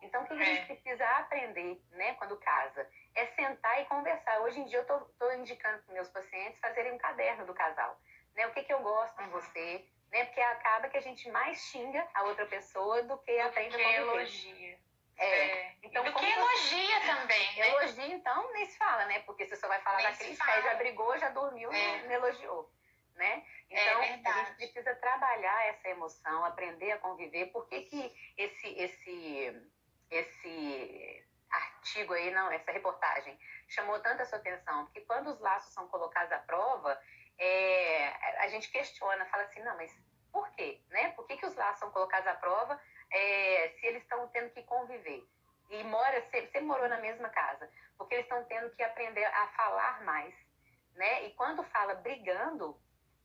[0.00, 0.64] Então, o que a gente é.
[0.64, 4.40] precisa aprender, né, quando casa, é sentar e conversar.
[4.40, 8.00] Hoje em dia, eu estou indicando para meus pacientes fazerem um caderno do casal.
[8.34, 11.58] Né, o que, que eu gosto em você, né, porque acaba que a gente mais
[11.58, 14.00] xinga a outra pessoa do que aprende a conviver.
[14.00, 14.87] elogia.
[15.18, 15.72] É.
[15.82, 17.68] Então, do que elogia também, né?
[17.70, 19.20] Elogia, então, nem se fala, né?
[19.20, 22.02] Porque você só vai falar nem daquele que já brigou, já dormiu, é.
[22.04, 22.72] não elogiou,
[23.16, 23.44] né?
[23.68, 27.46] Então, é a gente precisa trabalhar essa emoção, aprender a conviver.
[27.46, 29.68] Por que, que esse, esse,
[30.10, 33.36] esse artigo aí, não, essa reportagem,
[33.68, 34.84] chamou tanta sua atenção?
[34.84, 36.98] Porque quando os laços são colocados à prova,
[37.38, 39.92] é, a gente questiona, fala assim, não, mas
[40.32, 40.80] por quê?
[40.90, 41.10] Né?
[41.10, 42.80] Por que, que os laços são colocados à prova
[43.12, 45.24] é, se eles estão tendo que conviver?
[45.70, 50.02] E mora, sempre morou na mesma casa, porque eles estão tendo que aprender a falar
[50.04, 50.34] mais,
[50.94, 51.26] né?
[51.26, 52.78] E quando fala brigando,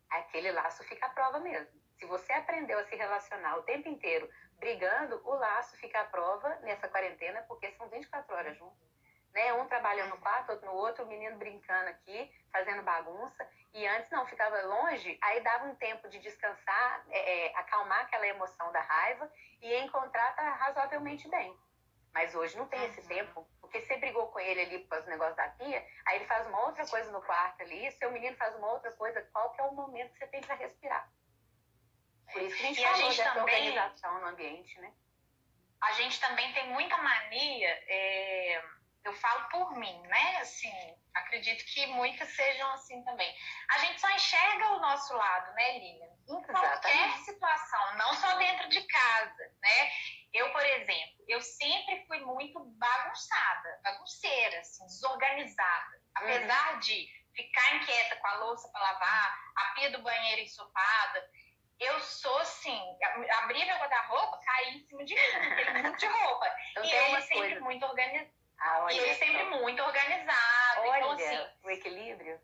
[0.10, 1.72] aquele laço fica à prova mesmo.
[1.98, 6.50] Se você aprendeu a se relacionar o tempo inteiro brigando, o laço fica à prova
[6.62, 8.93] nessa quarentena, porque são 24 horas juntos.
[9.34, 9.54] Né?
[9.54, 13.48] Um trabalhando no quarto, outro no outro, o menino brincando aqui, fazendo bagunça.
[13.74, 18.28] E antes não, ficava longe, aí dava um tempo de descansar, é, é, acalmar aquela
[18.28, 21.58] emoção da raiva e encontrar tá razoavelmente bem.
[22.14, 23.08] Mas hoje não tem esse uhum.
[23.08, 26.26] tempo, porque você brigou com ele ali por causa do negócio da pia, aí ele
[26.26, 29.62] faz uma outra coisa no quarto ali, seu menino faz uma outra coisa, qual que
[29.62, 31.10] é o momento que você tem para respirar?
[32.32, 34.94] Por isso que a gente e falou a gente dessa também, organização no ambiente, né?
[35.82, 38.64] A gente também tem muita mania, é,
[39.06, 40.38] eu falo por mim, né?
[40.38, 40.72] Assim,
[41.14, 43.36] acredito que muitas sejam assim também.
[43.70, 46.14] A gente só enxerga o nosso lado, né, Lilian?
[46.30, 49.92] Em qualquer situação, não só dentro de casa, né?
[50.34, 56.02] Eu, por exemplo, eu sempre fui muito bagunçada, bagunceira, assim, desorganizada.
[56.16, 56.80] Apesar uhum.
[56.80, 61.30] de ficar inquieta com a louça para lavar, a pia do banheiro ensopada,
[61.80, 62.82] eu sou assim,
[63.40, 66.56] abrir meu guarda-roupa, cair em cima de mim, tem muito de roupa.
[66.78, 67.60] Eu e ele sempre coisa.
[67.62, 68.43] muito organizado.
[68.66, 70.82] Ah, e ele sempre muito organizado.
[70.82, 72.40] Olha então, assim, o equilíbrio.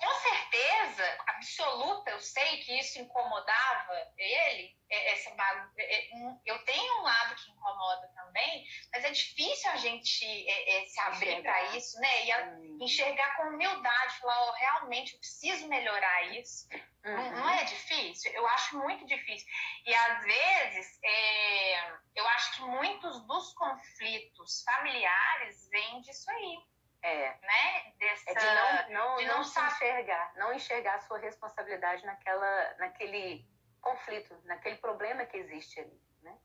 [0.00, 4.74] Com certeza absoluta, eu sei que isso incomodava ele.
[4.88, 5.30] É, essa
[5.76, 6.10] é, é,
[6.46, 11.00] eu tenho um lado que incomoda também, mas é difícil a gente é, é, se
[11.00, 12.24] abrir para isso, né?
[12.24, 16.66] E a, enxergar com humildade, falar, oh, realmente eu preciso melhorar isso.
[17.04, 17.14] Uhum.
[17.14, 18.32] Não, não, é difícil?
[18.32, 19.46] Eu acho muito difícil.
[19.84, 26.69] E às vezes, é, eu acho que muitos dos conflitos familiares vêm disso aí
[27.02, 27.34] é.
[27.40, 27.92] Né?
[27.98, 32.04] Dessa, é de não, não, de não, não se enxergar, não enxergar a sua responsabilidade
[32.04, 33.46] naquela, naquele
[33.80, 36.36] conflito, naquele problema que existe ali, né?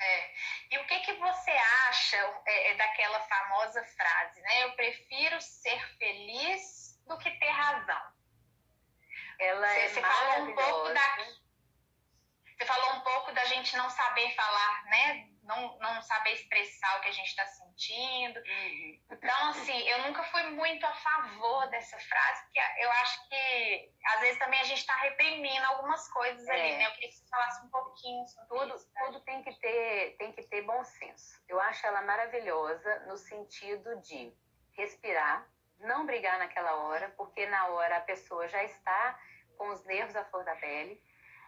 [0.00, 0.34] É.
[0.70, 2.16] E o que, que você acha
[2.46, 4.64] é, é, daquela famosa frase, né?
[4.64, 8.16] Eu prefiro ser feliz do que ter razão.
[9.38, 11.16] Ela você, é você falou um pouco da
[12.56, 15.28] Você falou um pouco da gente não saber falar, né?
[15.46, 18.38] não, não saber expressar o que a gente está sentindo.
[18.38, 19.00] Uhum.
[19.10, 24.20] Então, assim, eu nunca fui muito a favor dessa frase, porque eu acho que às
[24.20, 26.52] vezes também a gente está reprimindo algumas coisas é.
[26.52, 26.86] ali, né?
[26.86, 28.92] Eu queria que você falasse um pouquinho sobre tudo, isso.
[28.92, 29.04] Tá?
[29.06, 31.40] Tudo tem que, ter, tem que ter bom senso.
[31.48, 34.32] Eu acho ela maravilhosa no sentido de
[34.76, 39.18] respirar, não brigar naquela hora, porque na hora a pessoa já está
[39.56, 41.00] com os nervos à flor da pele,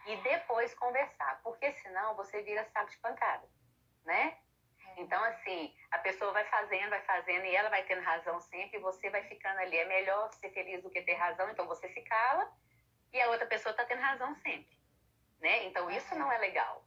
[0.05, 3.47] e depois conversar, porque senão você vira saco de pancada
[4.09, 4.37] né?
[4.97, 8.81] Então, assim, a pessoa vai fazendo, vai fazendo, e ela vai tendo razão sempre, e
[8.81, 9.77] você vai ficando ali.
[9.77, 12.51] É melhor ser feliz do que ter razão, então você se cala,
[13.13, 14.77] e a outra pessoa está tendo razão sempre,
[15.39, 15.65] né?
[15.65, 16.83] Então, isso não é legal.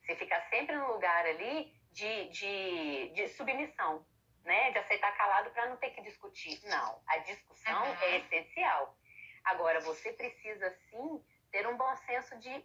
[0.00, 4.06] Você ficar sempre no lugar ali de, de, de submissão,
[4.44, 4.70] né?
[4.70, 6.60] De aceitar calado para não ter que discutir.
[6.68, 8.02] Não, a discussão uhum.
[8.02, 8.96] é essencial.
[9.44, 12.64] Agora, você precisa, sim, ter um bom senso de,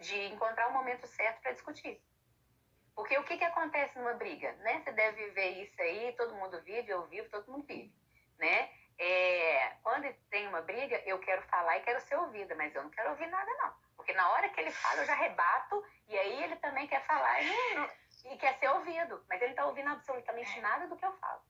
[0.00, 2.02] de encontrar o momento certo para discutir.
[2.94, 4.52] Porque o que, que acontece numa briga?
[4.54, 4.80] Né?
[4.80, 7.94] Você deve ver isso aí, todo mundo vive, eu vivo, todo mundo vive.
[8.38, 8.70] Né?
[8.98, 12.90] É, quando tem uma briga, eu quero falar e quero ser ouvida, mas eu não
[12.90, 13.72] quero ouvir nada, não.
[13.96, 17.40] Porque na hora que ele fala, eu já rebato, e aí ele também quer falar
[17.40, 17.88] e, não,
[18.32, 21.40] e quer ser ouvido, mas ele não está ouvindo absolutamente nada do que eu falo.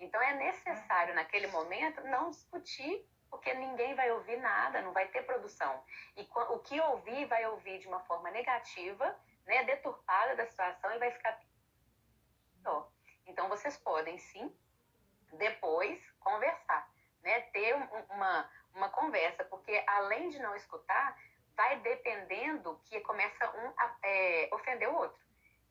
[0.00, 5.22] Então é necessário, naquele momento, não discutir, porque ninguém vai ouvir nada, não vai ter
[5.22, 5.82] produção.
[6.16, 10.98] E o que ouvir, vai ouvir de uma forma negativa né, deturpada da situação e
[10.98, 11.38] vai ficar.
[13.26, 14.54] Então, vocês podem sim,
[15.32, 16.88] depois, conversar,
[17.22, 17.74] né, ter
[18.10, 21.18] uma, uma conversa, porque além de não escutar,
[21.56, 25.23] vai dependendo que começa um a é, ofender o outro.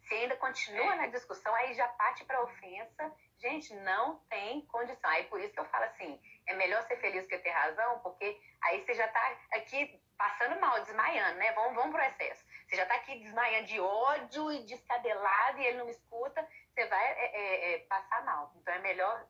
[0.08, 0.98] Se ainda continua é.
[0.98, 3.12] na discussão, aí já parte para ofensa.
[3.40, 5.10] Gente, não tem condição.
[5.10, 8.40] Aí por isso que eu falo assim: é melhor ser feliz que ter razão, porque
[8.64, 11.52] aí você já está aqui passando mal, desmaiando, né?
[11.54, 12.46] Vamos, vamos pro excesso.
[12.68, 16.86] Você já está aqui desmaiando de ódio e descabelado e ele não me escuta, você
[16.88, 18.52] vai é, é, é, passar mal.
[18.56, 19.28] Então é melhor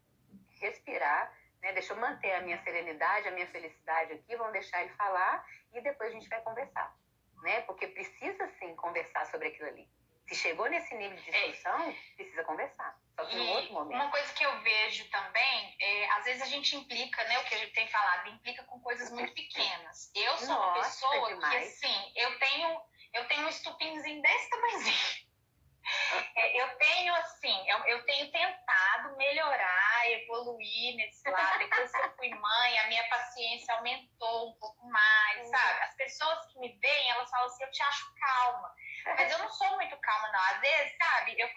[0.62, 1.73] respirar, né?
[1.73, 5.81] Deixa eu manter a minha serenidade, a minha felicidade aqui, vamos deixar ele falar e
[5.81, 6.95] depois a gente vai conversar,
[7.41, 7.62] né?
[7.62, 9.89] Porque precisa sim conversar sobre aquilo ali.
[10.27, 11.95] Se chegou nesse nível de discussão, é.
[12.15, 12.97] precisa conversar.
[13.15, 13.95] Só que em outro momento.
[13.95, 17.55] Uma coisa que eu vejo também, é, às vezes a gente implica, né, o que
[17.55, 20.12] a gente tem falado, implica com coisas muito pequenas.
[20.15, 21.79] Eu sou Nossa, uma pessoa demais.
[21.79, 22.81] que, assim, eu tenho,
[23.13, 25.23] eu tenho um estupinzinho desse tamanhozinho.
[26.36, 31.59] É, eu tenho, assim, eu, eu, tenho tentado melhorar, evoluir nesse lado.
[31.59, 35.83] Depois que eu fui mãe, a minha paciência aumentou um pouco mais, sabe?
[35.83, 38.73] As pessoas que me veem, elas falam assim, eu te acho calma.
[39.05, 40.41] Mas eu não sou muito calma, não.
[40.41, 41.47] Às vezes, sabe, eu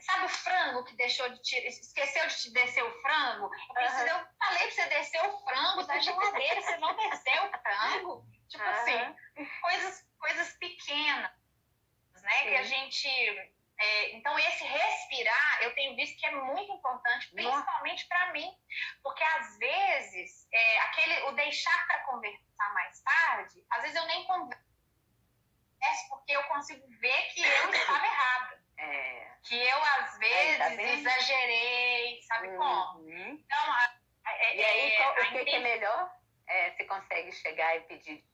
[0.00, 3.50] Sabe o frango que deixou de te, esqueceu de te descer o frango?
[3.68, 7.58] Eu, preciso, eu falei pra você descer o frango da geladeira, você não desceu o
[7.58, 8.26] frango.
[8.48, 8.70] Tipo uhum.
[8.70, 9.16] assim,
[9.60, 11.32] coisas, coisas pequenas,
[12.22, 12.38] né?
[12.38, 12.48] Sim.
[12.48, 13.08] Que a gente.
[13.76, 18.56] É, então, esse respirar, eu tenho visto que é muito importante, principalmente para mim,
[19.02, 24.24] porque às vezes, é, aquele, o deixar para conversar mais tarde, às vezes eu nem
[24.26, 24.73] converso
[26.08, 28.64] porque eu consigo ver que eu estava errada.
[28.78, 29.34] É.
[29.44, 32.56] Que eu, às vezes, tá exagerei, sabe uhum.
[32.56, 33.10] como?
[33.10, 36.10] Então, a, a, e aí, é, qual, o que, que, é melhor?
[36.46, 38.24] É, você consegue chegar e pedir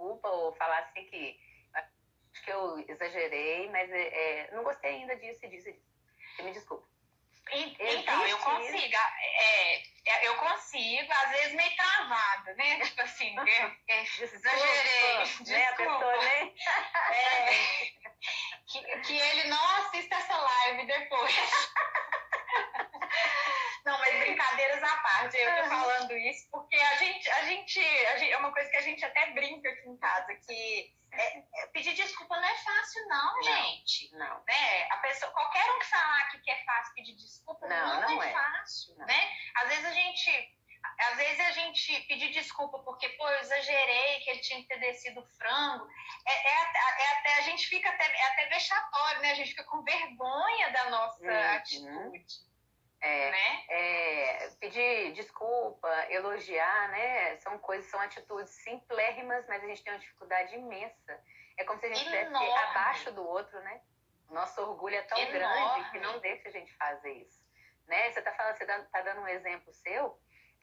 [0.00, 1.38] desculpa ou falar assim que
[1.74, 5.90] acho que eu exagerei, mas é, é não gostei ainda disso e disso e disso.
[6.36, 6.89] Você me desculpa.
[7.52, 8.96] Então, eu consigo.
[8.96, 12.80] É, é, eu consigo, às vezes meio travada, né?
[12.84, 13.36] Tipo assim,
[13.88, 15.24] exagerei.
[15.40, 15.72] Desculpa, né?
[15.72, 16.52] Pessoa, né?
[17.12, 17.50] É,
[18.66, 21.34] que, que ele não assista essa live depois.
[23.84, 28.16] Não, mas brincadeiras à parte, eu tô falando isso porque a gente, a gente, a
[28.18, 31.66] gente, é uma coisa que a gente até brinca aqui em casa, que é, é,
[31.72, 34.12] pedir desculpa não é fácil, não, não gente.
[34.12, 34.44] Não.
[34.46, 34.88] Né?
[34.90, 38.28] A pessoa, qualquer um que falar que é fácil pedir desculpa, não, não, não é,
[38.28, 39.06] é, fácil, não.
[39.06, 39.30] né?
[39.56, 40.60] Às vezes a gente
[40.98, 44.78] às vezes a gente pedir desculpa porque, pô, eu exagerei que ele tinha que ter
[44.78, 45.86] descido frango.
[46.26, 49.30] É, é, é, até, a gente fica até, é até vexatório, né?
[49.32, 51.56] A gente fica com vergonha da nossa uhum.
[51.56, 52.49] atitude.
[53.00, 53.64] É, né?
[53.68, 57.36] é, pedir desculpa, elogiar, né?
[57.38, 61.18] São coisas, são atitudes simplérrimas, mas a gente tem uma dificuldade imensa.
[61.56, 63.80] É como se a gente estivesse abaixo do outro, né?
[64.28, 65.38] Nosso orgulho é tão Enorme.
[65.38, 67.40] grande que não deixa a gente fazer isso.
[67.86, 68.12] Né?
[68.12, 70.18] Você está falando, você está dando um exemplo seu.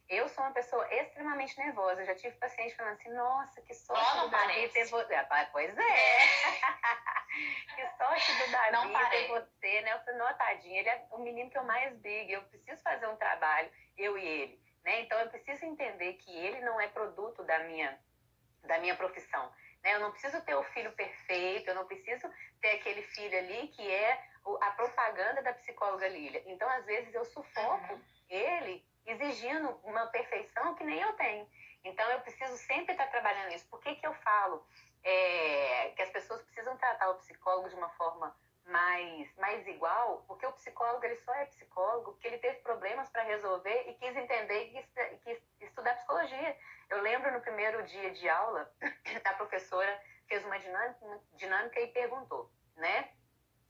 [0.09, 2.01] Eu sou uma pessoa extremamente nervosa.
[2.01, 5.15] Eu já tive paciente falando assim, nossa, que sorte do Davi ter você.
[5.15, 6.17] Ah, pois é.
[7.75, 9.93] que sorte do Davi ter você, né?
[9.93, 12.31] Eu falei, não, tadinho, ele é o menino que eu mais brigo.
[12.31, 14.61] Eu preciso fazer um trabalho, eu e ele.
[14.85, 15.01] Né?
[15.01, 17.99] Então eu preciso entender que ele não é produto da minha,
[18.63, 19.51] da minha profissão.
[19.83, 19.95] Né?
[19.95, 23.91] Eu não preciso ter o filho perfeito, eu não preciso ter aquele filho ali que
[23.91, 24.23] é
[24.61, 26.41] a propaganda da psicóloga Lília.
[26.45, 28.01] Então, às vezes, eu sufoco uhum.
[28.29, 31.47] ele exigindo uma perfeição que nem eu tenho.
[31.83, 33.67] Então, eu preciso sempre estar trabalhando isso.
[33.69, 34.65] Por que, que eu falo
[35.03, 40.25] é, que as pessoas precisam tratar o psicólogo de uma forma mais, mais igual?
[40.27, 44.15] Porque o psicólogo ele só é psicólogo porque ele teve problemas para resolver e quis
[44.15, 46.57] entender e quis, estudar psicologia.
[46.89, 48.69] Eu lembro no primeiro dia de aula,
[49.23, 53.09] a professora fez uma dinâmica, dinâmica e perguntou, né?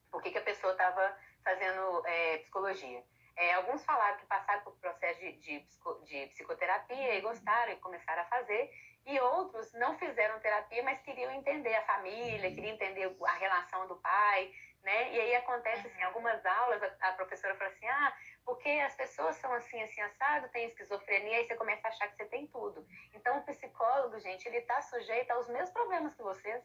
[0.10, 3.04] Por que, que a pessoa estava fazendo é, psicologia?
[3.38, 5.60] É, alguns falaram que passaram por processo de, de,
[6.06, 8.72] de, psicoterapia e gostaram e começaram a fazer,
[9.06, 13.96] e outros não fizeram terapia, mas queriam entender a família, queriam entender a relação do
[13.98, 15.14] pai, né?
[15.14, 19.36] E aí acontece assim, algumas aulas a, a professora fala assim, ah, porque as pessoas
[19.36, 22.88] são assim, assim, assado, tem esquizofrenia, aí você começa a achar que você tem tudo.
[23.14, 26.64] Então o psicólogo, gente, ele está sujeito aos mesmos problemas que vocês.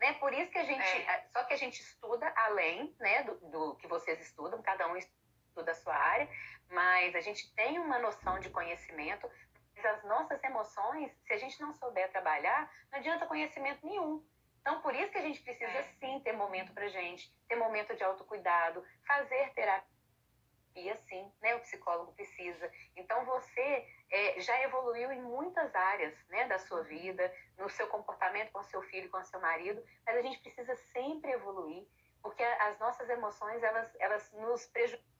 [0.00, 0.14] Né?
[0.14, 1.26] Por isso que a gente, é.
[1.32, 5.17] só que a gente estuda além né, do, do que vocês estudam, cada um estuda
[5.62, 6.28] da sua área,
[6.70, 9.30] mas a gente tem uma noção de conhecimento,
[9.74, 14.24] mas as nossas emoções, se a gente não souber trabalhar, não adianta conhecimento nenhum.
[14.60, 15.82] Então, por isso que a gente precisa é.
[15.98, 21.54] sim ter momento para gente, ter momento de autocuidado, fazer terapia, sim, né?
[21.54, 22.70] O psicólogo precisa.
[22.94, 28.52] Então, você é, já evoluiu em muitas áreas, né, da sua vida, no seu comportamento
[28.52, 31.86] com seu filho, com seu marido, mas a gente precisa sempre evoluir,
[32.22, 35.17] porque as nossas emoções, elas, elas nos prejudicam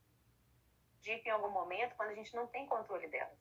[1.07, 3.39] em algum momento quando a gente não tem controle delas.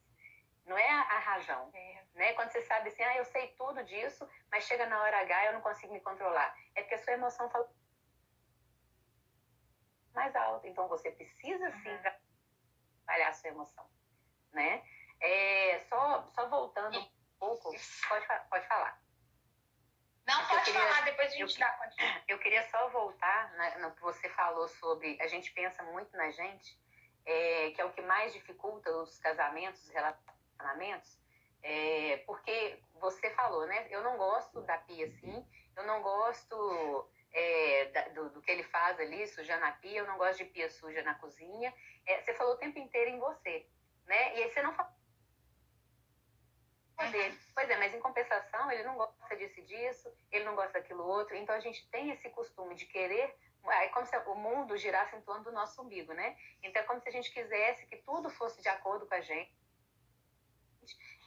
[0.65, 1.70] Não é a razão.
[1.74, 2.04] É.
[2.13, 2.34] Né?
[2.34, 5.54] Quando você sabe assim, ah, eu sei tudo disso, mas chega na hora H eu
[5.54, 6.56] não consigo me controlar.
[6.76, 7.70] É porque a sua emoção fala
[10.13, 10.67] mais alta.
[10.67, 12.02] Então você precisa sim uhum.
[12.02, 13.89] trabalhar a sua emoção.
[14.52, 14.84] Né?
[15.22, 17.72] É, só, só voltando um pouco,
[18.10, 19.02] pode, pode falar.
[20.26, 21.94] Não, pode queria, falar, depois a gente eu, dá.
[22.27, 26.29] Eu queria só voltar né, no que você falou sobre a gente pensa muito na
[26.31, 26.77] gente
[27.28, 31.19] é, que é o que mais dificulta os casamentos, os relacionamentos,
[31.62, 33.86] é, porque você falou, né?
[33.90, 38.98] Eu não gosto da pia assim, eu não gosto é, do, do, que ele faz
[39.00, 41.73] ali, sujar na pia, eu não gosto de pia suja na cozinha.
[42.06, 43.67] É, você falou o tempo inteiro em você,
[44.06, 44.38] né?
[44.38, 44.96] E aí você não fala.
[47.54, 51.06] Pois é, mas em compensação, ele não gosta disso e disso, ele não gosta daquilo
[51.06, 51.36] outro.
[51.36, 53.36] Então a gente tem esse costume de querer.
[53.65, 56.37] É como se o mundo girasse em torno do nosso umbigo, né?
[56.63, 59.53] Então é como se a gente quisesse que tudo fosse de acordo com a gente,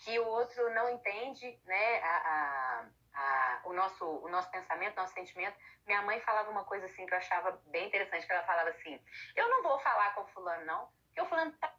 [0.05, 2.01] que o outro não entende, né?
[2.03, 5.57] A, a, a, o, nosso, o nosso pensamento, nosso sentimento.
[5.87, 8.99] Minha mãe falava uma coisa assim que eu achava bem interessante, que ela falava assim,
[9.37, 11.75] eu não vou falar com o fulano, não, porque o fulano tá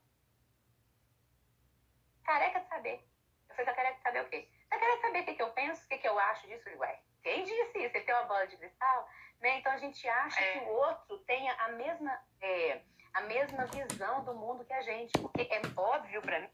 [2.23, 3.03] careca de saber.
[3.49, 4.49] Eu falei, tá careca de saber o quê?
[4.69, 6.69] Tá careca de saber o que, que eu penso, o que, que eu acho disso?
[6.77, 7.91] Ué, quem disse isso?
[7.91, 9.09] Você tem uma bola de cristal?
[9.41, 9.57] Né?
[9.57, 10.59] Então a gente acha é.
[10.59, 12.81] que o outro tenha a mesma, é,
[13.13, 16.49] a mesma visão do mundo que a gente, porque é óbvio para mim.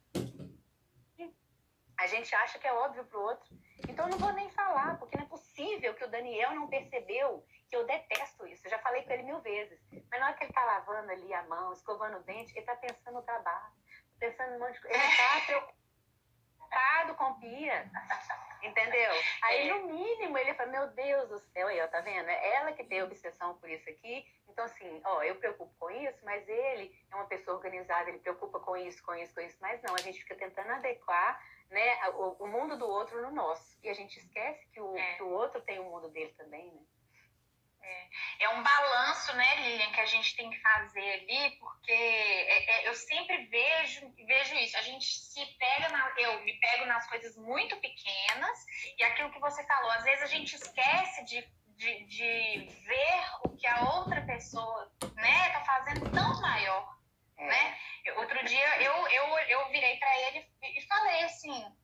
[1.99, 3.57] A gente acha que é óbvio pro outro.
[3.89, 7.43] Então eu não vou nem falar, porque não é possível que o Daniel não percebeu
[7.67, 8.65] que eu detesto isso.
[8.67, 9.79] Eu já falei com ele mil vezes.
[10.09, 12.75] Mas na hora que ele tá lavando ali a mão, escovando o dente, ele tá
[12.75, 13.73] pensando no trabalho,
[14.19, 14.95] pensando em um monte de coisa.
[14.95, 17.91] Ele tá preocupado com pia.
[18.63, 19.11] Entendeu?
[19.43, 22.29] Aí, no mínimo, ele fala, meu Deus do céu, aí, ó, tá vendo?
[22.29, 24.25] É ela que tem obsessão por isso aqui.
[24.49, 28.59] Então, assim, ó, eu preocupo com isso, mas ele é uma pessoa organizada, ele preocupa
[28.59, 29.57] com isso, com isso, com isso.
[29.61, 31.39] Mas não, a gente fica tentando adequar
[31.69, 33.77] né, o, o mundo do outro no nosso.
[33.83, 35.15] E a gente esquece que o, é.
[35.15, 36.81] que o outro tem o mundo dele também, né?
[37.87, 42.71] É, é um balanço, né, Lilian, que a gente tem que fazer ali, porque é,
[42.71, 44.77] é, eu sempre vejo, vejo isso.
[44.77, 48.65] A gente se pega, na, eu me pego nas coisas muito pequenas,
[48.97, 53.55] e aquilo que você falou, às vezes a gente esquece de, de, de ver o
[53.55, 56.97] que a outra pessoa, né, tá fazendo tão maior,
[57.37, 57.45] é.
[57.45, 57.79] né?
[58.17, 61.75] Outro dia eu, eu, eu virei para ele e falei assim,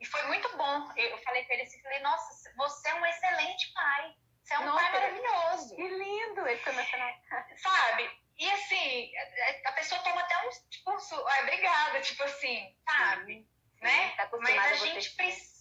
[0.00, 0.92] e foi muito bom.
[0.96, 4.14] Eu falei para ele assim, falei, nossa, você é um excelente pai.
[4.44, 5.74] Você é um Nossa, pai maravilhoso.
[5.74, 6.46] Que lindo!
[6.46, 7.16] Ele emocionado.
[7.56, 8.10] Sabe?
[8.36, 9.12] E assim,
[9.64, 10.90] a pessoa toma até um tipo,
[11.28, 13.34] ai, obrigada, tipo assim, sabe?
[13.34, 13.48] Sim,
[13.80, 14.10] né?
[14.16, 15.54] Tá Mas a gente precisa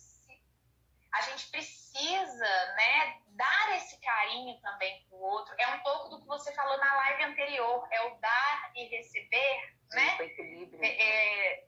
[1.14, 5.54] a gente precisa, né, dar esse carinho também pro outro.
[5.60, 9.76] É um pouco do que você falou na live anterior, é o dar e receber,
[9.92, 10.18] Sim, né?
[10.18, 10.84] Com equilíbrio.
[10.84, 11.68] É, é,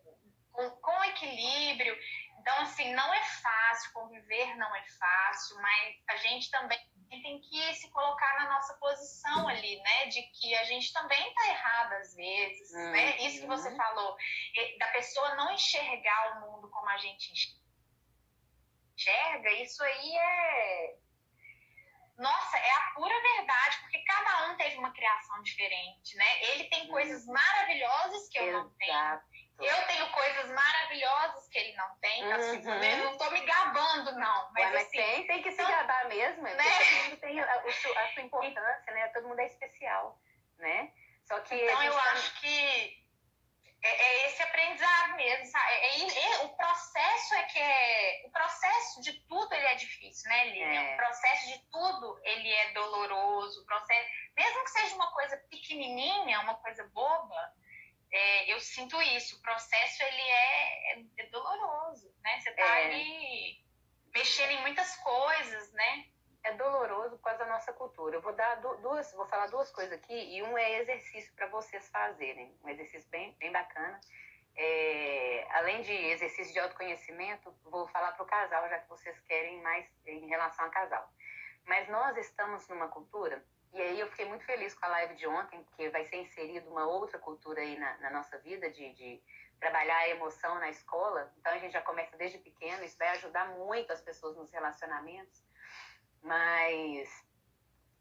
[0.51, 1.95] com, com equilíbrio.
[2.39, 6.79] Então, assim, não é fácil, conviver não é fácil, mas a gente também
[7.09, 10.05] tem que se colocar na nossa posição ali, né?
[10.07, 12.91] De que a gente também tá errado às vezes, uhum.
[12.91, 13.17] né?
[13.17, 14.17] Isso que você falou,
[14.79, 17.33] da pessoa não enxergar o mundo como a gente
[18.95, 20.97] enxerga, isso aí é.
[22.17, 26.43] Nossa, é a pura verdade, porque cada um teve uma criação diferente, né?
[26.43, 28.63] Ele tem coisas maravilhosas que eu Exato.
[28.63, 29.21] não tenho.
[29.59, 32.33] Eu tenho coisas maravilosas que ele não tem.
[32.33, 32.77] Assim, uhum.
[32.77, 34.51] Assim, não tô me gabando, não.
[34.51, 36.43] Mas, mas assim, tem, tem que se então, gabar mesmo.
[36.43, 36.55] Né?
[36.55, 37.71] Todo mundo tem a, a,
[38.13, 39.07] sua importância, né?
[39.09, 40.19] Todo mundo é especial,
[40.57, 40.91] né?
[41.25, 42.11] Só que então eu tá...
[42.11, 43.05] acho que
[43.85, 45.71] é, é, esse aprendizado mesmo, sabe?
[45.71, 48.23] É, é, é, o processo é que é.
[48.25, 50.81] O processo de tudo ele é difícil, né, Lilian?
[50.81, 50.93] É.
[50.93, 53.61] O processo de tudo ele é doloroso.
[53.61, 57.53] O processo, mesmo que seja uma coisa pequenininha, uma coisa boba,
[58.11, 59.37] é, eu sinto isso.
[59.37, 62.39] O processo ele é, é, é doloroso, né?
[62.39, 62.85] Você tá é.
[62.85, 63.65] ali
[64.13, 66.05] mexendo em muitas coisas, né?
[66.43, 68.15] É doloroso por causa da nossa cultura.
[68.15, 71.87] Eu vou dar duas, vou falar duas coisas aqui e um é exercício para vocês
[71.89, 73.99] fazerem, um exercício bem, bem bacana.
[74.57, 79.61] É, além de exercício de autoconhecimento, vou falar para o casal, já que vocês querem
[79.61, 81.11] mais em relação a casal.
[81.65, 83.43] Mas nós estamos numa cultura
[83.75, 86.71] e aí eu fiquei muito feliz com a live de ontem, porque vai ser inserido
[86.71, 89.21] uma outra cultura aí na, na nossa vida de, de,
[89.59, 91.29] trabalhar a emoção na escola.
[91.37, 95.43] Então a gente já começa desde pequeno, isso vai ajudar muito as pessoas nos relacionamentos.
[96.21, 97.09] Mas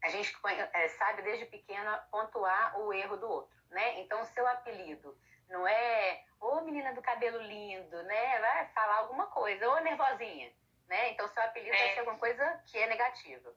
[0.01, 0.33] a gente
[0.71, 3.99] é, sabe desde pequeno pontuar o erro do outro, né?
[3.99, 5.17] Então o seu apelido
[5.49, 8.39] não é ô menina do cabelo lindo, né?
[8.39, 10.53] Vai falar alguma coisa, ou nervosinha,
[10.87, 11.11] né?
[11.11, 11.79] Então seu apelido é.
[11.79, 13.53] vai ser alguma coisa que é negativa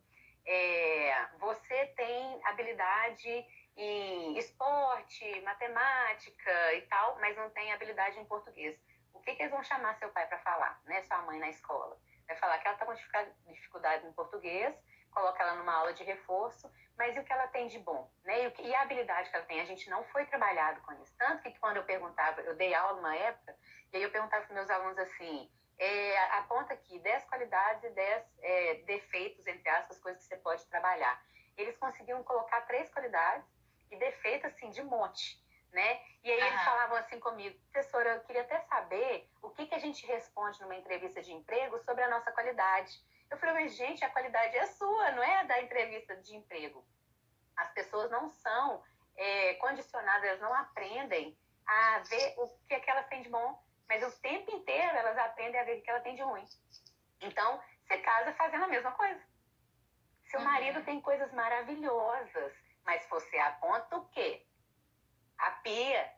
[0.49, 3.47] é, você tem habilidade
[3.77, 8.81] em esporte, matemática e tal, mas não tem habilidade em português.
[9.13, 11.03] O que, que eles vão chamar seu pai para falar, né?
[11.03, 11.97] Sua mãe na escola?
[12.27, 14.75] Vai falar que ela está com dificuldade em português,
[15.11, 18.47] coloca ela numa aula de reforço, mas e o que ela tem de bom, né?
[18.47, 19.61] E, que, e a habilidade que ela tem?
[19.61, 21.15] A gente não foi trabalhado com isso.
[21.19, 23.55] Tanto que quando eu perguntava, eu dei aula numa época,
[23.93, 28.25] e aí eu perguntava para meus alunos assim, é, aponta aqui 10 qualidades e 10
[28.43, 31.23] é, defeitos, entre aspas, coisas que você pode trabalhar.
[31.57, 33.47] Eles conseguiam colocar três qualidades
[33.91, 35.41] e defeitos, assim, de monte,
[35.73, 36.01] né?
[36.25, 36.47] E aí uhum.
[36.47, 40.61] eles falavam assim comigo, professora, eu queria até saber o que, que a gente responde
[40.61, 43.01] numa entrevista de emprego sobre a nossa qualidade.
[43.31, 46.85] Eu falei, mas gente, a qualidade é sua, não é da entrevista de emprego.
[47.57, 48.83] As pessoas não são
[49.17, 53.63] é, condicionadas, elas não aprendem a ver o que, é que elas têm de bom,
[53.89, 56.45] mas o tempo inteiro elas aprendem a ver o que ela tem de ruim.
[57.21, 59.21] Então, você casa fazendo a mesma coisa.
[60.25, 60.47] Seu uhum.
[60.47, 62.53] marido tem coisas maravilhosas,
[62.85, 64.47] mas você aponta o quê?
[65.39, 66.13] A pia,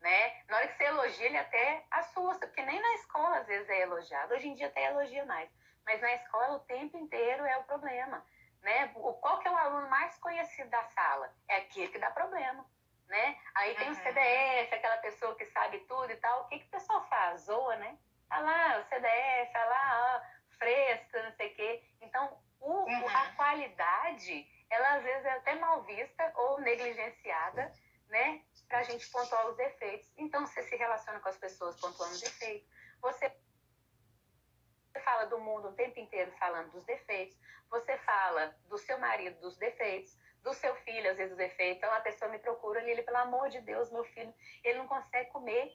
[0.00, 0.44] né?
[0.44, 3.82] Na hora que você elogia, ele até assusta, porque nem na escola às vezes é
[3.82, 4.34] elogiado.
[4.34, 5.50] Hoje em dia até elogia mais.
[5.84, 8.24] Mas na escola o tempo inteiro é o problema.
[8.62, 8.88] Né?
[8.88, 11.32] Qual que é o aluno mais conhecido da sala?
[11.48, 12.64] É aquele que dá problema.
[13.08, 13.38] Né?
[13.54, 13.94] Aí tem uhum.
[13.94, 16.42] o CDF, aquela pessoa que sabe tudo e tal.
[16.42, 17.42] O que, que o pessoal faz?
[17.42, 17.98] Zoa, né?
[18.28, 21.82] Ah lá, o CDF, ah lá, ó, fresca, não sei o quê.
[22.02, 23.08] Então, o, uhum.
[23.08, 27.72] a qualidade, ela às vezes é até mal vista ou negligenciada,
[28.08, 28.42] né?
[28.68, 30.10] Para a gente pontuar os defeitos.
[30.18, 32.68] Então, você se relaciona com as pessoas pontuando defeitos.
[33.00, 33.34] Você
[35.02, 37.38] fala do mundo o tempo inteiro falando dos defeitos.
[37.70, 40.14] Você fala do seu marido, dos defeitos.
[40.48, 41.76] Do seu filho, às vezes, os defeitos.
[41.76, 44.32] Então, a pessoa me procura ele, pelo amor de Deus, meu filho,
[44.64, 45.72] ele não consegue comer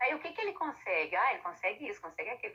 [0.00, 1.16] Aí o que, que ele consegue?
[1.16, 2.54] Ah, ele consegue isso, consegue aquilo.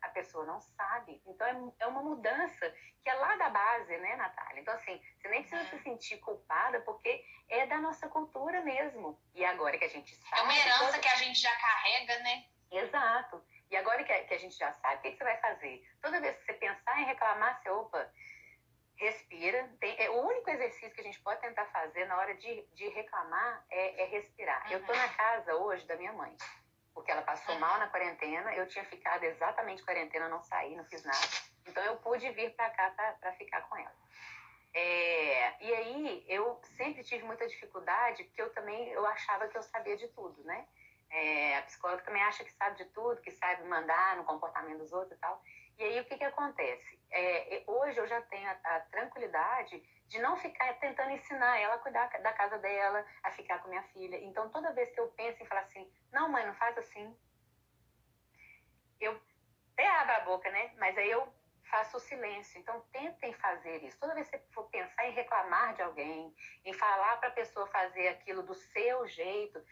[0.00, 1.20] A pessoa não sabe.
[1.26, 4.60] Então é, é uma mudança que é lá da base, né, Natália?
[4.60, 9.20] Então, assim, você nem precisa se sentir culpada, porque é da nossa cultura mesmo.
[9.34, 10.40] E agora que a gente sabe.
[10.40, 10.98] É uma herança toda...
[10.98, 12.44] que a gente já carrega, né?
[12.70, 13.44] Exato.
[13.70, 15.86] E agora que a, que a gente já sabe, o que, que, você vai fazer?
[16.00, 18.10] Toda vez que você pensar em reclamar, você, opa,
[18.96, 19.68] respira.
[19.80, 22.88] Tem, é, o único exercício que a gente pode tentar fazer na hora de, de
[22.88, 24.66] reclamar é, é respirar.
[24.66, 24.72] Uhum.
[24.72, 26.36] Eu tô na casa hoje da minha mãe
[26.96, 28.54] porque ela passou mal na quarentena.
[28.54, 31.26] Eu tinha ficado exatamente quarentena, não saí, não fiz nada.
[31.66, 32.90] Então eu pude vir para cá
[33.20, 33.94] para ficar com ela.
[34.72, 39.62] É, e aí eu sempre tive muita dificuldade, porque eu também eu achava que eu
[39.62, 40.66] sabia de tudo, né?
[41.10, 44.92] É, a psicóloga também acha que sabe de tudo, que sabe mandar no comportamento dos
[44.92, 45.42] outros e tal.
[45.78, 46.98] E aí o que, que acontece?
[47.10, 51.78] É, hoje eu já tenho a, a tranquilidade de não ficar tentando ensinar ela a
[51.78, 54.16] cuidar da casa dela, a ficar com minha filha.
[54.16, 57.14] Então, toda vez que eu penso em falar assim, não, mãe, não faz assim,
[59.00, 59.20] eu
[59.72, 60.72] até abro a boca, né?
[60.78, 61.30] Mas aí eu
[61.70, 62.58] faço o silêncio.
[62.58, 63.98] Então, tentem fazer isso.
[63.98, 67.66] Toda vez que você for pensar em reclamar de alguém, em falar para a pessoa
[67.66, 69.62] fazer aquilo do seu jeito,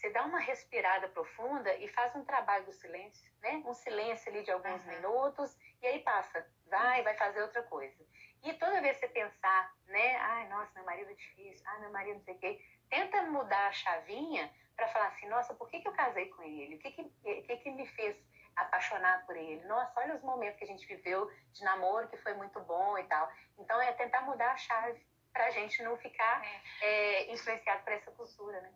[0.00, 3.62] você dá uma respirada profunda e faz um trabalho do silêncio, né?
[3.66, 4.94] Um silêncio ali de alguns uhum.
[4.94, 8.02] minutos e aí passa, vai, vai fazer outra coisa.
[8.42, 10.16] E toda vez que você pensar, né?
[10.16, 13.68] Ai, nossa, meu marido é difícil, ai, meu marido não sei o quê, tenta mudar
[13.68, 16.76] a chavinha para falar assim, nossa, por que, que eu casei com ele?
[16.76, 18.16] O que que, que que me fez
[18.56, 19.62] apaixonar por ele?
[19.66, 23.04] Nossa, olha os momentos que a gente viveu de namoro que foi muito bom e
[23.04, 23.30] tal.
[23.58, 26.86] Então é tentar mudar a chave para a gente não ficar é.
[26.86, 28.72] É, influenciado por essa cultura, né?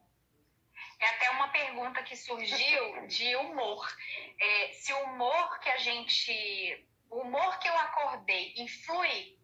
[1.05, 3.87] É até uma pergunta que surgiu de humor.
[4.41, 6.89] É, se o humor que a gente.
[7.11, 9.39] O humor que eu acordei influi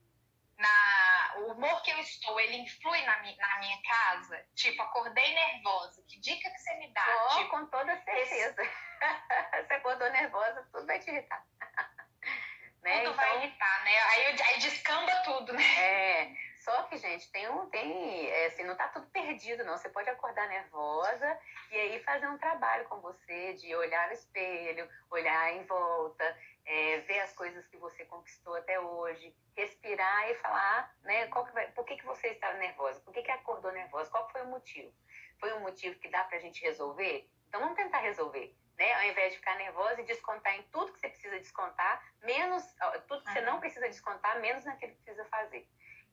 [0.57, 1.35] na.
[1.37, 4.43] O humor que eu estou, ele influi na, na minha casa?
[4.55, 6.03] Tipo, acordei nervosa.
[6.09, 7.05] Que dica que você me dá?
[7.07, 8.63] Oh, tipo, com toda certeza.
[8.63, 8.71] Esse...
[9.67, 11.45] você acordou nervosa, tudo vai te irritar.
[12.83, 13.01] né?
[13.01, 13.99] Tudo então, vai irritar, né?
[13.99, 15.63] Aí, aí descamba tudo, né?
[15.79, 16.50] É.
[16.61, 19.79] Só que, gente, tem um, tem, é, assim, não tá tudo perdido, não.
[19.79, 21.39] Você pode acordar nervosa
[21.71, 26.99] e aí fazer um trabalho com você de olhar no espelho, olhar em volta, é,
[26.99, 31.67] ver as coisas que você conquistou até hoje, respirar e falar, né, qual que vai,
[31.73, 33.01] por que, que você está nervosa?
[33.01, 34.11] Por que, que acordou nervosa?
[34.11, 34.93] Qual foi o motivo?
[35.39, 37.27] Foi um motivo que dá pra gente resolver?
[37.49, 38.55] Então vamos tentar resolver.
[38.77, 38.93] Né?
[38.95, 42.65] Ao invés de ficar nervosa e descontar em tudo que você precisa descontar, menos
[43.09, 45.67] tudo que você não precisa descontar, menos naquilo que precisa fazer.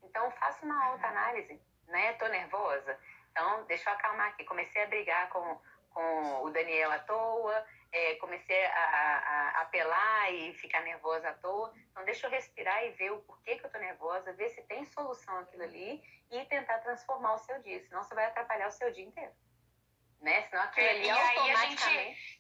[0.04, 2.14] Então, faça uma autoanálise, né?
[2.14, 3.00] Tô nervosa?
[3.32, 4.44] Então, deixa eu acalmar aqui.
[4.46, 5.60] Comecei a brigar com,
[5.92, 11.34] com o Daniel à toa, é, comecei a, a, a, apelar e ficar nervosa à
[11.34, 11.74] toa.
[11.92, 14.86] Então, deixa eu respirar e ver o porquê que eu tô nervosa, ver se tem
[14.86, 17.80] solução aquilo ali e tentar transformar o seu dia.
[17.82, 19.32] Senão, você vai atrapalhar o seu dia inteiro.
[20.22, 20.42] Né?
[20.44, 21.88] Senão, aquilo ali e automaticamente...
[21.88, 22.37] Aí a gente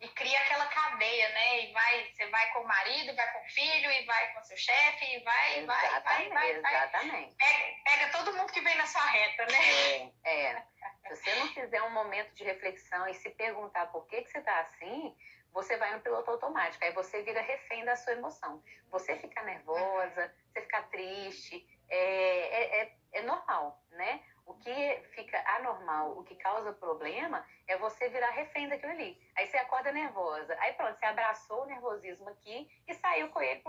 [0.00, 1.60] e cria aquela cadeia, né?
[1.64, 4.44] E vai, você vai com o marido, vai com o filho, e vai com o
[4.44, 7.34] seu chefe, e vai, vai, vai, vai, Exatamente.
[7.36, 10.12] Pega, pega, todo mundo que vem na sua reta, né?
[10.24, 10.66] É, é.
[11.02, 14.40] Se você não fizer um momento de reflexão e se perguntar por que, que você
[14.40, 15.14] tá assim,
[15.52, 16.84] você vai no piloto automático.
[16.84, 18.62] Aí você vira refém da sua emoção.
[18.90, 24.22] Você fica nervosa, você fica triste, é, é, é, é normal, né?
[24.46, 29.20] O que fica anormal, o que causa problema, é você virar refém daquilo ali.
[29.36, 30.56] Aí você acorda nervosa.
[30.60, 33.62] Aí pronto, você abraçou o nervosismo aqui e saiu com ele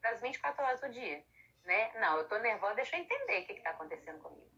[0.00, 1.24] para as 24 horas do dia.
[1.64, 1.92] Né?
[2.00, 4.50] Não, eu tô nervosa, deixa eu entender o que está acontecendo comigo.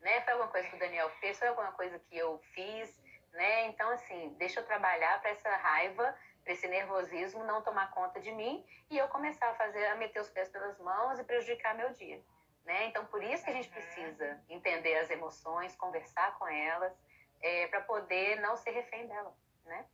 [0.00, 0.20] Né?
[0.22, 3.00] Foi alguma coisa que o Daniel fez, foi alguma coisa que eu fiz,
[3.32, 3.66] né?
[3.66, 8.30] Então, assim, deixa eu trabalhar para essa raiva para esse nervosismo não tomar conta de
[8.32, 11.92] mim e eu começar a fazer, a meter os pés pelas mãos e prejudicar meu
[11.92, 12.20] dia.
[12.64, 12.86] Né?
[12.86, 13.74] Então, por isso que a gente uhum.
[13.74, 16.92] precisa entender as emoções, conversar com elas,
[17.40, 19.84] é, para poder não ser refém dela, né?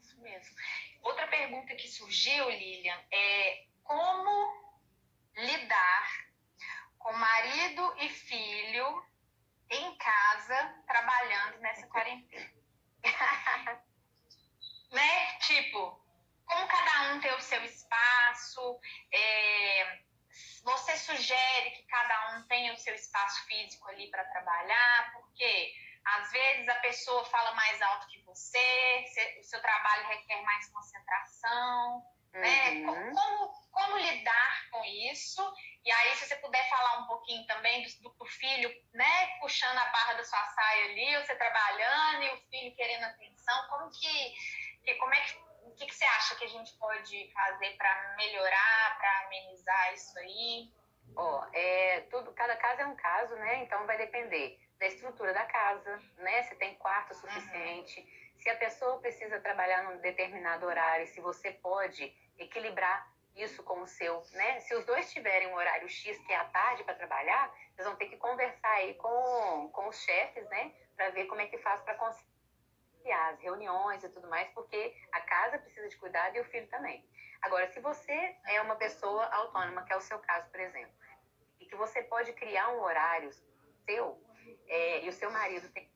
[0.00, 0.56] Isso mesmo.
[1.02, 4.74] Outra pergunta que surgiu, Lilian, é como
[5.36, 6.26] lidar
[6.98, 9.06] com marido e filho
[9.70, 12.52] em casa trabalhando nessa quarentena?
[14.90, 15.38] né?
[15.40, 16.00] Tipo,
[16.46, 18.80] como cada um tem o seu espaço,
[19.12, 20.05] é,
[20.66, 25.72] você sugere que cada um tenha o seu espaço físico ali para trabalhar, porque
[26.04, 29.04] às vezes a pessoa fala mais alto que você,
[29.38, 32.70] o seu trabalho requer mais concentração, né?
[32.70, 32.84] uhum.
[32.84, 33.12] né?
[33.14, 35.54] Como, como lidar com isso?
[35.84, 39.86] E aí, se você puder falar um pouquinho também do, do, filho, né, puxando a
[39.86, 44.34] barra da sua saia ali, você trabalhando e o filho querendo atenção, como que,
[44.84, 45.45] que como é que
[45.76, 50.72] que, que você acha que a gente pode fazer para melhorar, para amenizar isso aí?
[51.14, 53.62] Ó, oh, é, tudo, cada caso é um caso, né?
[53.62, 56.42] Então vai depender da estrutura da casa, né?
[56.44, 58.40] Se tem quarto suficiente, uhum.
[58.40, 63.86] se a pessoa precisa trabalhar num determinado horário, se você pode equilibrar isso com o
[63.86, 64.60] seu, né?
[64.60, 67.96] Se os dois tiverem um horário X que é a tarde para trabalhar, vocês vão
[67.96, 70.72] ter que conversar aí com, com os chefes, né?
[70.96, 71.94] Para ver como é que faz para
[73.06, 76.66] conciliar as reuniões e tudo mais, porque a casa precisa de cuidado e o filho
[76.68, 77.08] também.
[77.42, 80.92] Agora, se você é uma pessoa autônoma, que é o seu caso, por exemplo,
[81.60, 83.30] e que você pode criar um horário
[83.84, 84.20] seu,
[84.66, 85.88] é, e o seu marido tem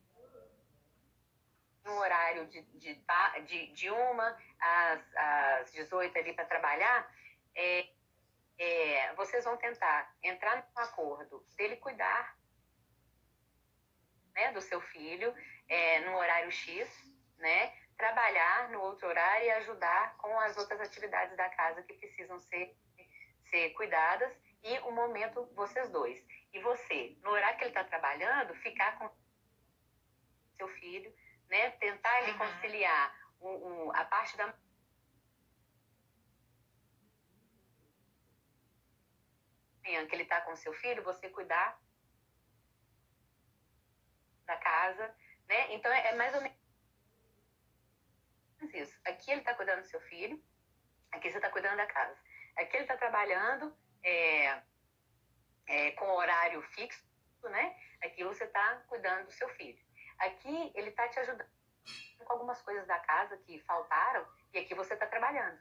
[1.86, 3.02] um horário de, de,
[3.46, 7.12] de, de uma às, às 18 ali para trabalhar,
[7.54, 7.88] é,
[8.58, 12.38] é, vocês vão tentar entrar no acordo dele cuidar
[14.34, 15.34] né, do seu filho
[15.70, 16.90] é, no horário X,
[17.38, 22.38] né, trabalhar no outro horário e ajudar com as outras atividades da casa que precisam
[22.40, 22.76] ser,
[23.44, 24.32] ser cuidadas
[24.64, 26.22] e o momento vocês dois.
[26.52, 29.08] E você, no horário que ele está trabalhando, ficar com
[30.56, 31.14] seu filho,
[31.48, 31.70] né?
[31.72, 32.38] Tentar ele uhum.
[32.38, 34.52] conciliar um, um, a parte da
[39.84, 41.80] manhã que ele está com seu filho, você cuidar
[44.46, 45.14] da casa,
[45.50, 45.74] né?
[45.74, 46.56] Então é, mais ou menos
[48.72, 48.98] isso.
[49.04, 50.42] Aqui ele está cuidando do seu filho,
[51.10, 52.16] aqui você está cuidando da casa.
[52.56, 54.62] Aqui ele está trabalhando, é,
[55.66, 57.04] é, com horário fixo,
[57.42, 57.76] né?
[58.02, 59.78] Aqui você está cuidando do seu filho.
[60.18, 61.50] Aqui ele está te ajudando
[62.24, 65.58] com algumas coisas da casa que faltaram e aqui você está trabalhando,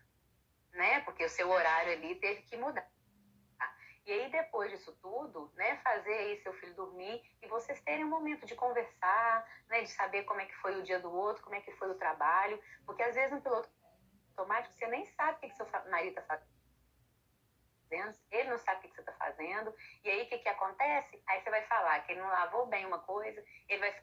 [0.74, 1.00] né?
[1.02, 2.88] Porque o seu horário ali teve que mudar.
[4.06, 8.10] E aí, depois disso tudo, né, fazer aí seu filho dormir e vocês terem um
[8.10, 11.56] momento de conversar, né, de saber como é que foi o dia do outro, como
[11.56, 13.70] é que foi o trabalho, porque às vezes no piloto
[14.36, 16.60] automático você nem sabe o que, que seu marido está fazendo
[18.32, 19.74] ele não sabe o que você está fazendo,
[20.04, 21.22] e aí o que, que acontece?
[21.28, 24.02] Aí você vai falar que ele não lavou bem uma coisa, ele vai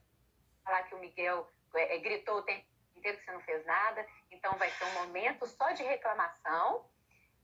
[0.65, 2.67] falar que o Miguel é, é, gritou o tempo
[2.97, 6.89] inteiro que você não fez nada, então vai ser um momento só de reclamação,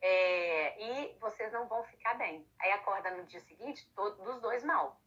[0.02, 2.46] é, e vocês não vão ficar bem.
[2.60, 5.00] Aí acorda no dia seguinte, todos dos dois mal.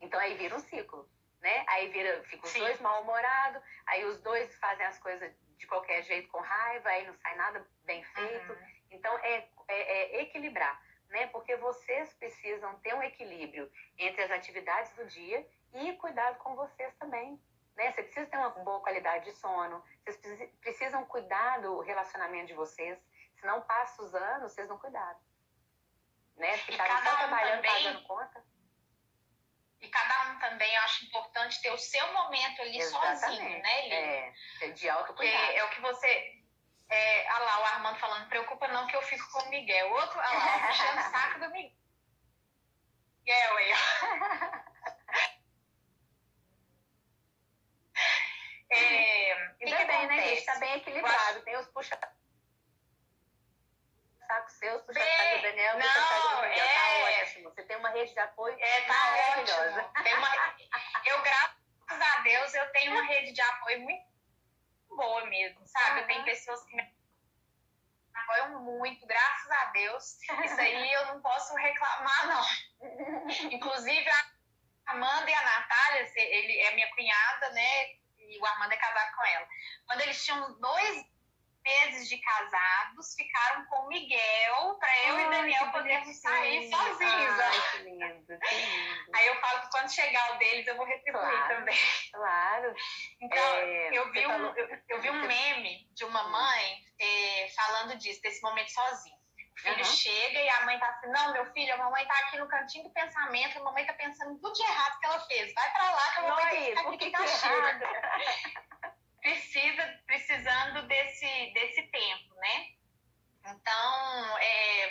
[0.00, 1.08] Então aí vira um ciclo,
[1.40, 1.64] né?
[1.68, 2.60] Aí vira, fica os Sim.
[2.60, 7.14] dois mal-humorados, aí os dois fazem as coisas de qualquer jeito com raiva, aí não
[7.14, 8.52] sai nada bem feito.
[8.52, 8.74] Uhum.
[8.90, 11.26] Então é é, é equilibrar, né?
[11.28, 16.94] Porque vocês precisam ter um equilíbrio entre as atividades do dia e cuidado com vocês
[16.96, 17.40] também.
[17.76, 17.90] Né?
[17.90, 22.96] Você precisa ter uma boa qualidade de sono, vocês precisam cuidar do relacionamento de vocês,
[23.44, 25.20] senão passa os anos, vocês não cuidaram.
[26.36, 26.56] Né?
[26.58, 28.42] Ficaram só trabalhando, também, pagando conta.
[29.82, 33.20] E cada um também, eu acho importante ter o seu momento ali Exatamente.
[33.20, 33.94] sozinho, né, Lili?
[34.62, 35.36] É, de autocuidado.
[35.44, 36.42] Porque é o que você
[36.88, 39.92] é, ah lá, o Armando falando, preocupa não que eu fico com o Miguel.
[39.92, 41.72] Outro, ah lá, puxando o saco do Miguel.
[43.26, 43.72] Miguel aí,
[48.70, 50.46] É, Ainda que bem, né, gente?
[50.46, 51.42] Tá bem equilibrado.
[51.42, 51.96] Tem os puxa
[54.34, 55.00] saco seus, puxa
[55.76, 55.92] Miguel.
[55.92, 56.74] Tá é...
[56.74, 57.50] Tá ótimo.
[57.50, 59.90] Você tem uma rede de apoio é, tá maravilhosa.
[60.16, 60.56] Uma...
[61.04, 61.54] Eu, graças
[61.88, 64.04] a Deus, eu tenho uma rede de apoio muito
[64.90, 66.00] boa mesmo, sabe?
[66.00, 66.06] Uhum.
[66.06, 66.94] Tem pessoas que me
[68.14, 70.18] apoiam muito, graças a Deus.
[70.44, 72.44] Isso aí eu não posso reclamar, não.
[73.50, 77.86] Inclusive, a Amanda e a Natália, ele é minha cunhada, né?
[78.18, 79.48] E o Armando é casado com ela.
[79.86, 81.13] Quando eles tinham dois
[81.64, 87.40] meses de casados, ficaram com o Miguel para eu Ai, e Daniel podermos sair sozinhos.
[87.40, 89.10] Ai, que lindo, que lindo.
[89.14, 91.78] Aí eu falo que quando chegar o deles, eu vou retribuir claro, também.
[92.12, 92.74] Claro.
[93.20, 97.96] Então, é, eu, vi um, eu, eu, vi um meme de uma mãe é, falando
[97.96, 99.24] disso, desse momento sozinho.
[99.56, 99.84] O filho uhum.
[99.84, 102.84] chega e a mãe tá assim, não, meu filho, a mamãe tá aqui no cantinho
[102.84, 105.54] do pensamento, a mamãe tá pensando em tudo de errado que ela fez.
[105.54, 108.73] Vai pra lá que a mamãe tem que ficar aqui que, que ela chega.
[109.24, 112.74] Precisa, precisando desse, desse tempo, né?
[113.40, 114.84] Então, é,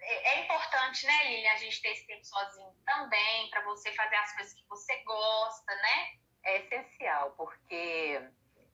[0.00, 4.16] é, é importante, né, Lilian, a gente ter esse tempo sozinho também, para você fazer
[4.16, 6.18] as coisas que você gosta, né?
[6.42, 8.20] É essencial, porque,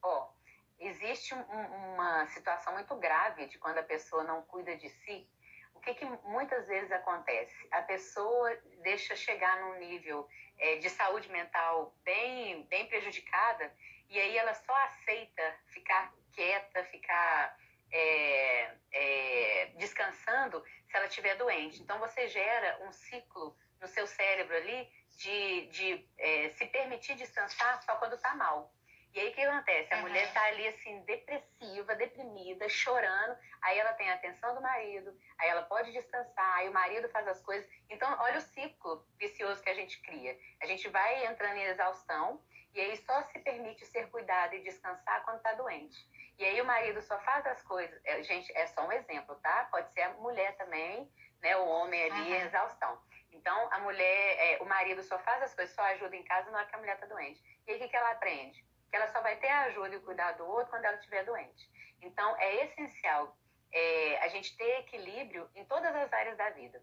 [0.01, 0.31] ó,
[0.79, 5.29] existe um, uma situação muito grave de quando a pessoa não cuida de si.
[5.75, 7.67] O que, que muitas vezes acontece?
[7.69, 10.27] A pessoa deixa chegar num nível
[10.57, 13.71] é, de saúde mental bem, bem prejudicada
[14.09, 17.57] e aí ela só aceita ficar quieta, ficar
[17.91, 21.81] é, é, descansando se ela estiver doente.
[21.81, 27.81] Então você gera um ciclo no seu cérebro ali de, de é, se permitir descansar
[27.83, 28.73] só quando está mal.
[29.15, 29.93] E aí o que acontece?
[29.93, 30.01] A uhum.
[30.01, 35.47] mulher está ali assim, depressiva, deprimida, chorando, aí ela tem a atenção do marido, aí
[35.47, 37.65] ela pode descansar, aí o marido faz as coisas.
[37.89, 40.37] Então, olha o ciclo vicioso que a gente cria.
[40.61, 42.43] A gente vai entrando em exaustão
[42.75, 45.97] e aí só se permite ser cuidado e descansar quando está doente.
[46.37, 47.99] E aí o marido só faz as coisas.
[48.03, 49.67] É, gente, é só um exemplo, tá?
[49.71, 51.09] Pode ser a mulher também,
[51.41, 51.55] né?
[51.55, 52.41] O homem ali uhum.
[52.41, 53.01] exaustão.
[53.31, 56.57] Então, a mulher, é, o marido só faz as coisas, só ajuda em casa na
[56.57, 57.41] hora que a mulher está doente.
[57.65, 58.65] E aí o que, que ela aprende?
[58.89, 61.23] Que ela só vai ter a ajuda e o cuidado do outro quando ela estiver
[61.23, 61.69] doente.
[62.01, 63.37] Então, é essencial
[63.71, 66.81] é, a gente ter equilíbrio em todas as áreas da vida.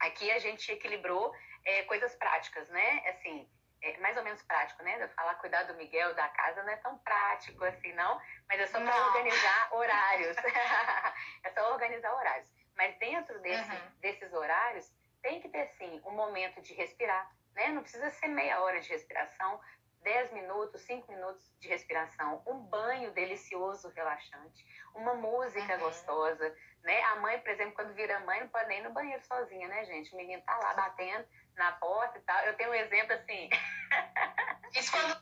[0.00, 3.08] Aqui a gente equilibrou é, coisas práticas, né?
[3.08, 3.50] Assim,
[3.82, 5.02] é mais ou menos prático, né?
[5.02, 8.66] Eu falar cuidar do Miguel da casa não é tão prático assim, não, mas é
[8.66, 10.36] só para organizar horários.
[11.44, 12.50] é só organizar horários.
[12.76, 13.90] Mas dentro desse, uhum.
[14.00, 17.68] desses horários, tem que ter sim um momento de respirar, né?
[17.68, 19.60] Não precisa ser meia hora de respiração,
[20.02, 24.64] 10 minutos, 5 minutos de respiração, um banho delicioso, relaxante,
[24.94, 25.80] uma música uhum.
[25.80, 27.02] gostosa, né?
[27.02, 29.84] A mãe, por exemplo, quando vira mãe, não pode nem ir no banheiro sozinha, né,
[29.84, 30.12] gente?
[30.14, 31.26] O menino tá lá batendo,
[31.58, 32.38] na porta e tal.
[32.44, 33.50] Eu tenho um exemplo assim.
[34.74, 35.14] Isso quando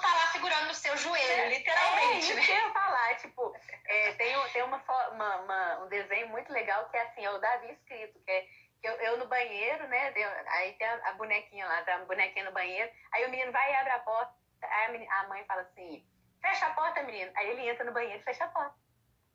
[0.00, 2.32] tá lá segurando o seu joelho, é, literalmente.
[2.32, 2.66] É, né?
[2.66, 3.16] eu falar.
[3.16, 3.54] Tipo,
[3.86, 4.82] é, tem, tem uma,
[5.12, 8.46] uma, uma, um desenho muito legal que é assim, é o Davi escrito, que é
[8.82, 10.12] eu, eu no banheiro, né?
[10.48, 12.90] aí tem a, a, bonequinha lá, tá a bonequinha no banheiro.
[13.12, 14.32] Aí o menino vai e abre a porta.
[14.62, 16.06] Aí a, menina, a mãe fala assim:
[16.40, 17.30] fecha a porta, menino.
[17.36, 18.74] Aí ele entra no banheiro e fecha a porta.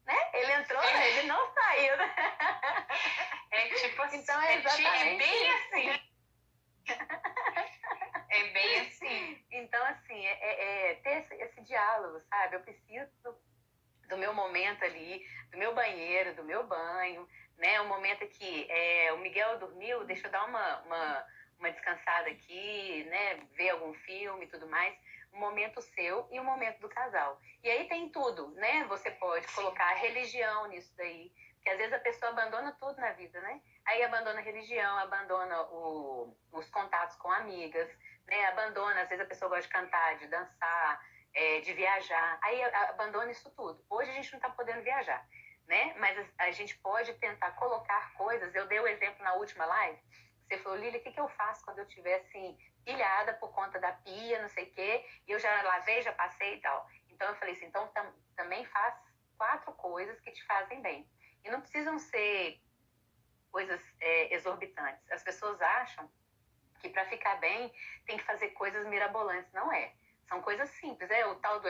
[0.05, 0.15] Né?
[0.33, 1.09] Ele entrou, é.
[1.09, 1.97] ele não saiu.
[1.97, 2.15] Né?
[3.51, 4.17] É tipo assim.
[4.25, 6.14] Então é, exatamente é bem assim.
[8.35, 9.45] É bem assim.
[9.51, 12.55] Então, assim, é, é, é ter esse, esse, diálogo, sabe?
[12.55, 13.37] Eu preciso
[14.09, 17.27] do meu momento ali, do meu banheiro, do meu banho,
[17.57, 17.79] né?
[17.81, 21.25] O momento que é, o Miguel dormiu, deixa eu dar uma, uma,
[21.59, 23.35] uma descansada aqui, né?
[23.53, 24.93] Ver algum filme e tudo mais.
[25.33, 27.39] Um momento seu e um momento do casal.
[27.63, 28.83] E aí tem tudo, né?
[28.85, 31.31] Você pode colocar a religião nisso daí.
[31.55, 33.61] Porque às vezes a pessoa abandona tudo na vida, né?
[33.87, 37.87] Aí abandona a religião, abandona o, os contatos com amigas,
[38.27, 38.45] né?
[38.47, 42.39] Abandona, às vezes a pessoa gosta de cantar, de dançar, é, de viajar.
[42.41, 43.83] Aí abandona isso tudo.
[43.89, 45.27] Hoje a gente não está podendo viajar,
[45.67, 45.93] né?
[45.99, 48.55] Mas a, a, gente pode tentar colocar coisas.
[48.55, 49.99] Eu dei o exemplo na última live.
[50.47, 53.79] Você falou, Lili, o que, que eu faço quando eu estiver assim, pilhada por conta
[53.79, 56.87] da pia, não sei o quê, e eu já lavei, já passei e tal.
[57.09, 58.95] Então eu falei assim, então tam, também faz
[59.37, 61.09] quatro coisas que te fazem bem.
[61.43, 62.59] E não precisam ser
[63.55, 65.09] coisas é, exorbitantes.
[65.09, 66.11] As pessoas acham
[66.81, 67.73] que para ficar bem
[68.05, 69.49] tem que fazer coisas mirabolantes.
[69.53, 69.93] Não é.
[70.27, 71.09] São coisas simples.
[71.09, 71.69] É o tal do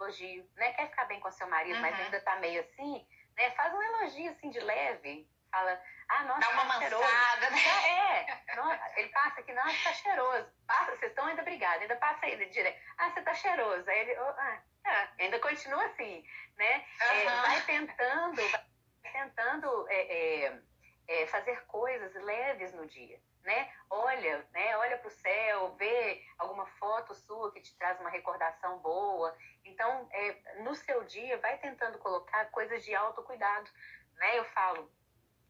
[0.00, 0.72] elogio, né?
[0.72, 1.82] Quer ficar bem com seu marido, uhum.
[1.82, 3.50] mas ainda tá meio assim, né?
[3.50, 7.04] Faz um elogio assim de leve, fala, ah, nossa, Dá uma tá cheiroso.
[7.04, 8.26] né?
[8.26, 10.46] É, nossa, ele passa aqui, nossa, tá cheiroso.
[10.66, 12.78] Passa, vocês estão ainda brigados, ainda passa aí direto.
[12.98, 13.88] Ah, você tá cheiroso.
[13.88, 15.12] Aí ele, oh, ah, tá.
[15.18, 16.26] ainda continua assim,
[16.56, 16.76] né?
[17.00, 17.16] Uhum.
[17.16, 20.60] É, vai tentando, vai tentando é, é,
[21.08, 23.72] é, fazer coisas leves no dia, né?
[23.88, 24.76] Olha, né?
[24.78, 29.36] Olha para o céu, vê alguma foto sua que te traz uma recordação boa.
[29.64, 33.70] Então, é, no seu dia, vai tentando colocar coisas de autocuidado,
[34.16, 34.38] né?
[34.38, 34.90] Eu falo,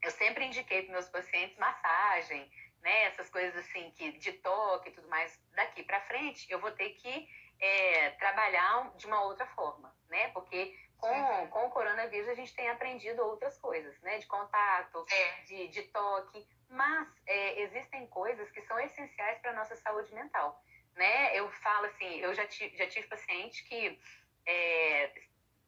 [0.04, 2.50] eu sempre indiquei para meus pacientes massagem,
[2.82, 3.04] né?
[3.04, 5.40] Essas coisas assim que de toque e tudo mais.
[5.54, 7.28] Daqui para frente, eu vou ter que
[7.58, 10.28] é, trabalhar de uma outra forma, né?
[10.28, 14.18] Porque com, com o coronavírus a gente tem aprendido outras coisas, né?
[14.18, 15.42] De contato, é.
[15.42, 20.62] de, de toque, mas é, existem coisas que são essenciais para a nossa saúde mental,
[20.94, 21.36] né?
[21.36, 23.98] Eu falo assim, eu já, tive, já tive paciente que
[24.46, 25.12] é,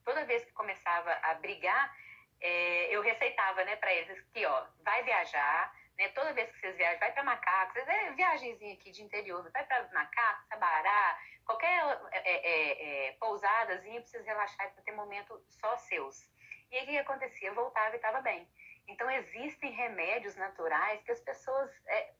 [0.05, 1.97] toda vez que começava a brigar,
[2.41, 6.77] é, eu receitava, né, para eles que, ó, vai viajar, né, toda vez que vocês
[6.77, 12.21] viajam, vai para Macacos, é viagemzinha aqui de interior, vai para Macacos, Sabará, qualquer é,
[12.21, 16.29] é, é, pousadazinha para vocês relaxarem, para ter momento só seus.
[16.71, 17.53] E aí o que acontecia?
[17.55, 18.49] Voltava e estava bem.
[18.89, 22.13] Então existem remédios naturais que as pessoas é,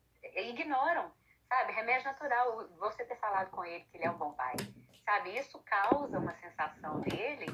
[0.43, 1.13] ignoram,
[1.49, 1.73] sabe?
[1.73, 4.55] Remédio natural, você ter falado com ele que ele é um bom pai,
[5.05, 5.37] sabe?
[5.37, 7.47] Isso causa uma sensação nele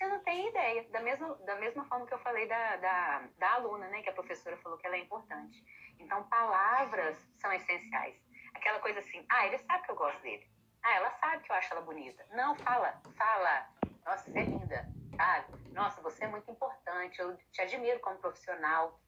[0.00, 0.88] você não tem ideia.
[0.90, 4.02] Da mesma, da mesma forma que eu falei da, da, da aluna, né?
[4.02, 5.62] Que a professora falou que ela é importante.
[5.98, 8.16] Então, palavras são essenciais.
[8.54, 10.50] Aquela coisa assim, ah, ele sabe que eu gosto dele.
[10.82, 12.26] Ah, ela sabe que eu acho ela bonita.
[12.32, 13.68] Não, fala, fala.
[14.06, 15.72] Nossa, você é linda, sabe?
[15.72, 17.20] Nossa, você é muito importante.
[17.20, 18.98] Eu te admiro como profissional.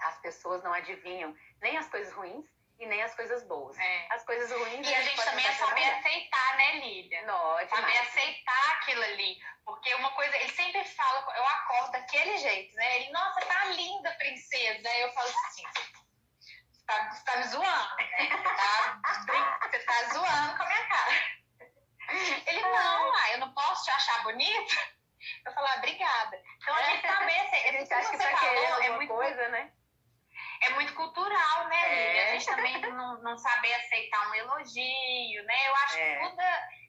[0.00, 2.44] As pessoas não adivinham nem as coisas ruins
[2.78, 3.76] e nem as coisas boas.
[3.78, 4.06] É.
[4.10, 4.86] As coisas ruins.
[4.86, 7.22] E a gente, também é saber aceitar, né, Lília?
[7.26, 9.38] Não, é saber aceitar aquilo ali.
[9.64, 12.96] Porque uma coisa, ele sempre fala, eu acordo daquele jeito, né?
[12.96, 14.88] Ele, nossa, tá linda, princesa.
[14.88, 15.62] Aí eu falo assim.
[16.70, 18.28] Você tá, você tá me zoando, né?
[18.56, 21.36] Tá, você tá zoando com a minha cara.
[22.46, 24.76] Ele, não, ah, eu não posso te achar bonita.
[25.44, 26.40] Eu falo, ah, obrigada.
[26.58, 29.72] Então a gente também, assim, a gente acha que tá querendo é muito coisa, né?
[30.62, 32.22] É muito cultural, né, Lívia?
[32.22, 32.28] É.
[32.28, 35.68] A gente também não, não saber aceitar um elogio, né?
[35.68, 36.16] Eu acho é.
[36.16, 36.42] que tudo.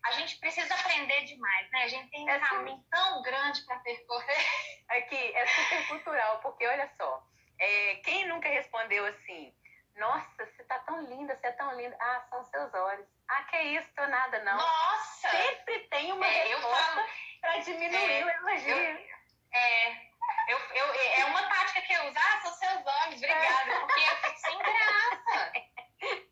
[0.06, 1.84] A gente precisa aprender demais, né?
[1.84, 4.46] A gente tem um é caminho tão grande para percorrer.
[4.90, 7.24] Aqui, é super cultural, porque olha só,
[7.60, 9.54] é, quem nunca respondeu assim?
[9.98, 11.98] Nossa, você tá tão linda, você é tão linda.
[12.00, 13.08] Ah, são seus olhos.
[13.28, 14.56] Ah, que isso, nada, não.
[14.56, 15.30] Nossa!
[15.30, 17.08] Sempre tem uma é, resposta falo...
[17.42, 18.78] para diminuir é, o elogio.
[18.78, 19.08] Eu,
[19.52, 20.08] é,
[20.48, 22.18] eu, eu, é uma tática que eu uso.
[22.18, 23.80] Ah, são seus olhos, obrigada.
[23.80, 25.52] Porque eu fico sem graça.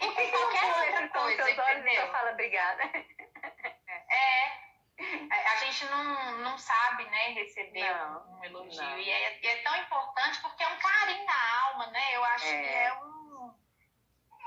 [0.00, 2.06] E com qualquer outra coisa, seus olhos entendeu?
[2.06, 2.82] Só fala obrigada.
[4.10, 4.68] É.
[5.30, 8.98] A gente não, não sabe, né, receber não, um elogio.
[8.98, 12.02] E é, é, tão importante porque é um carinho na alma, né?
[12.16, 12.62] Eu acho é.
[12.62, 13.54] que é um.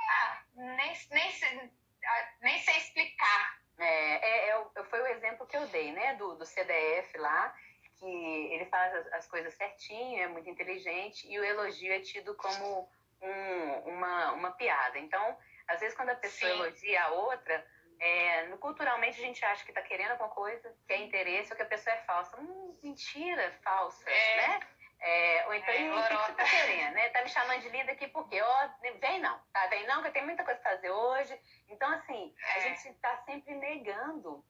[0.09, 1.71] Ah, nem, nem, sei,
[2.05, 3.61] ah, nem sei explicar.
[3.79, 7.55] É, é, é, foi o exemplo que eu dei, né, do, do CDF lá
[8.01, 12.33] que ele faz as, as, coisas certinho, é muito inteligente, e o elogio é tido
[12.33, 12.89] como
[13.21, 14.97] um, uma, uma piada.
[14.97, 15.37] Então,
[15.67, 16.59] às vezes, quando a pessoa Sim.
[16.59, 17.63] elogia a outra,
[17.99, 21.61] é, culturalmente a gente acha que está querendo alguma coisa, que é interesse, ou que
[21.61, 22.35] a pessoa é falsa.
[22.41, 24.37] Hum, mentira, falsa, é.
[24.37, 24.59] né?
[24.99, 27.09] É, ou então, é, o que você tá querendo, né?
[27.09, 29.67] Tá me chamando de linda aqui porque, ó, vem não, tá?
[29.67, 31.39] Vem não, que eu tenho muita coisa pra fazer hoje.
[31.69, 32.61] Então, assim, a é.
[32.61, 34.43] gente tá sempre negando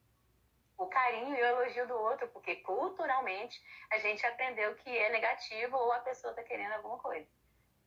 [0.82, 3.62] o carinho e o elogio do outro, porque culturalmente
[3.92, 7.28] a gente aprendeu que é negativo ou a pessoa está querendo alguma coisa,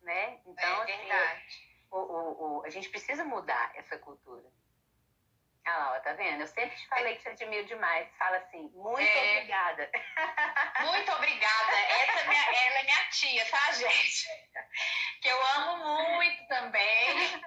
[0.01, 0.39] né?
[0.45, 4.49] Então, é assim, o, o, o, a gente precisa mudar essa cultura.
[5.65, 6.41] Ah lá, ó, tá vendo?
[6.41, 8.07] Eu sempre te falei que te admiro demais.
[8.17, 9.37] Fala assim, muito é...
[9.37, 9.91] obrigada.
[10.81, 11.71] Muito obrigada.
[11.71, 14.27] Essa é minha, ela é minha tia, tá, gente?
[15.21, 17.41] Que eu amo muito também.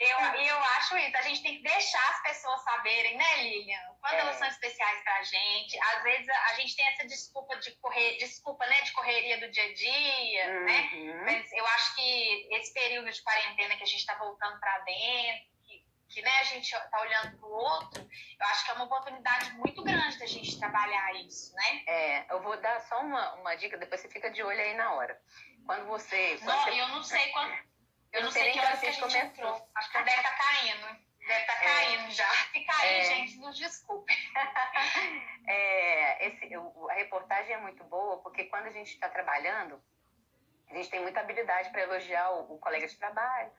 [0.00, 3.80] Eu, eu acho isso, a gente tem que deixar as pessoas saberem, né, Lilian?
[4.00, 4.18] Quando é.
[4.20, 5.78] elas são especiais pra gente.
[5.80, 9.50] Às vezes a, a, gente tem essa desculpa de correr, desculpa, né, de correria do
[9.50, 10.90] dia a dia, né?
[10.92, 11.24] uhum.
[11.24, 11.24] né?
[11.24, 15.46] Mas eu acho que esse período de quarentena que a gente tá voltando para dentro,
[15.64, 19.52] que, que né, a gente tá olhando pro outro, eu acho que é uma oportunidade
[19.54, 21.82] muito grande da gente trabalhar isso, né?
[21.86, 24.92] É, eu vou dar só uma, uma dica, depois você fica de olho aí na
[24.92, 25.20] hora.
[25.66, 26.38] Quando você.
[26.38, 26.80] Quando não, você...
[26.80, 27.75] eu não sei quando
[28.16, 29.68] eu não sei que horas que a gente entrou.
[29.74, 31.06] Acho que deve estar tá caindo.
[31.26, 31.64] Deve estar tá é.
[31.64, 32.28] caindo já.
[32.52, 33.04] Se cair, é.
[33.04, 34.14] gente, nos desculpe.
[35.46, 39.82] é, esse, a reportagem é muito boa porque quando a gente está trabalhando,
[40.70, 43.52] a gente tem muita habilidade para elogiar o, o colega de trabalho,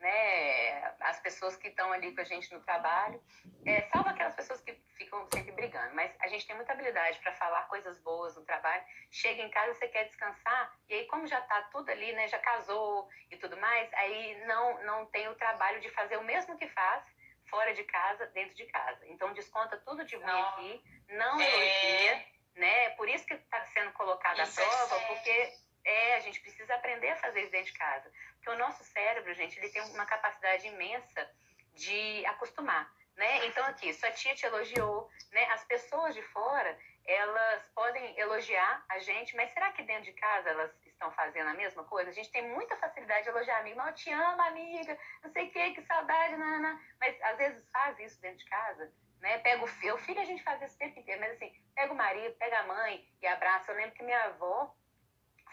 [0.00, 3.20] né, as pessoas que estão ali com a gente no trabalho,
[3.66, 7.32] é, salvo aquelas pessoas que ficam sempre brigando, mas a gente tem muita habilidade para
[7.34, 8.82] falar coisas boas no trabalho.
[9.10, 12.38] Chega em casa, você quer descansar, e aí, como já está tudo ali, né, já
[12.38, 13.08] casou
[13.38, 17.04] e tudo mais, aí não, não tem o trabalho de fazer o mesmo que faz
[17.48, 19.06] fora de casa, dentro de casa.
[19.06, 20.48] Então, desconta tudo de ruim não.
[20.48, 21.46] aqui, não é...
[21.46, 22.26] elogia,
[22.56, 22.90] né?
[22.90, 25.52] Por isso que está sendo colocada a prova, é porque
[25.84, 28.12] é, a gente precisa aprender a fazer isso dentro de casa.
[28.34, 31.30] Porque o nosso cérebro, gente, ele tem uma capacidade imensa
[31.74, 33.46] de acostumar, né?
[33.46, 35.44] Então, aqui, sua tia te elogiou, né?
[35.52, 36.76] As pessoas de fora,
[37.06, 41.54] elas podem elogiar a gente, mas será que dentro de casa elas estão fazendo a
[41.54, 42.10] mesma coisa?
[42.10, 45.50] A gente tem muita facilidade de elogiar amigo, não, te amo, amiga, não sei o
[45.50, 46.78] que, que saudade, não.
[47.00, 49.38] Mas às vezes faz isso dentro de casa, né?
[49.38, 51.92] Pega o filho, o filho a gente faz isso o tempo inteiro, mas assim, pega
[51.92, 53.70] o marido, pega a mãe e abraça.
[53.70, 54.74] Eu lembro que minha avó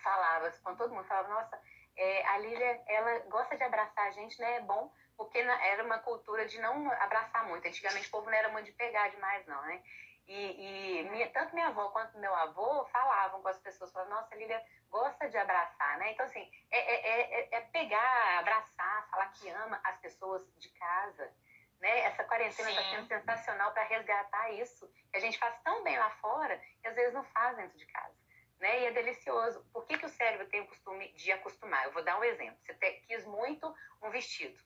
[0.03, 1.61] falava, quando todo mundo falava, nossa,
[1.95, 4.57] é, a Lília, ela gosta de abraçar a gente, né?
[4.57, 7.67] É bom, porque era uma cultura de não abraçar muito.
[7.67, 9.81] Antigamente o povo não era muito de pegar demais, não, né?
[10.27, 14.35] E, e minha, tanto minha avó quanto meu avô falavam com as pessoas, falavam, nossa,
[14.35, 16.11] Lília gosta de abraçar, né?
[16.11, 21.31] Então, assim, é, é, é, é pegar, abraçar, falar que ama as pessoas de casa,
[21.79, 21.99] né?
[21.99, 26.09] Essa quarentena está sendo sensacional para resgatar isso, que a gente faz tão bem lá
[26.21, 28.15] fora, que às vezes não faz dentro de casa.
[28.59, 28.81] Né?
[28.81, 29.63] E é delicioso.
[29.73, 31.83] Por que, que o cérebro tem o costume de acostumar?
[31.83, 32.57] Eu vou dar um exemplo.
[32.63, 34.57] Você te, quis muito um vestido.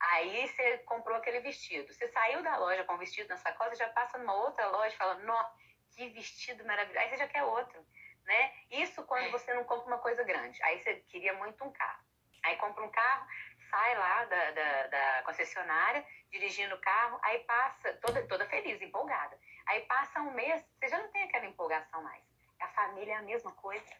[0.00, 1.92] Aí você comprou aquele vestido.
[1.92, 4.98] Você saiu da loja com o vestido na sacola, já passa numa outra loja e
[4.98, 5.50] fala, nó,
[5.94, 6.98] que vestido maravilhoso.
[6.98, 7.86] Aí você já quer outro,
[8.24, 8.52] né?
[8.70, 9.30] Isso quando é.
[9.30, 10.62] você não compra uma coisa grande.
[10.62, 12.02] Aí você queria muito um carro.
[12.42, 13.26] Aí compra um carro,
[13.70, 19.38] sai lá da, da, da concessionária, dirigindo o carro, aí passa, toda, toda feliz, empolgada.
[19.66, 22.24] Aí passa um mês, você já não tem aquela empolgação mais.
[22.60, 23.90] A família é a mesma coisa.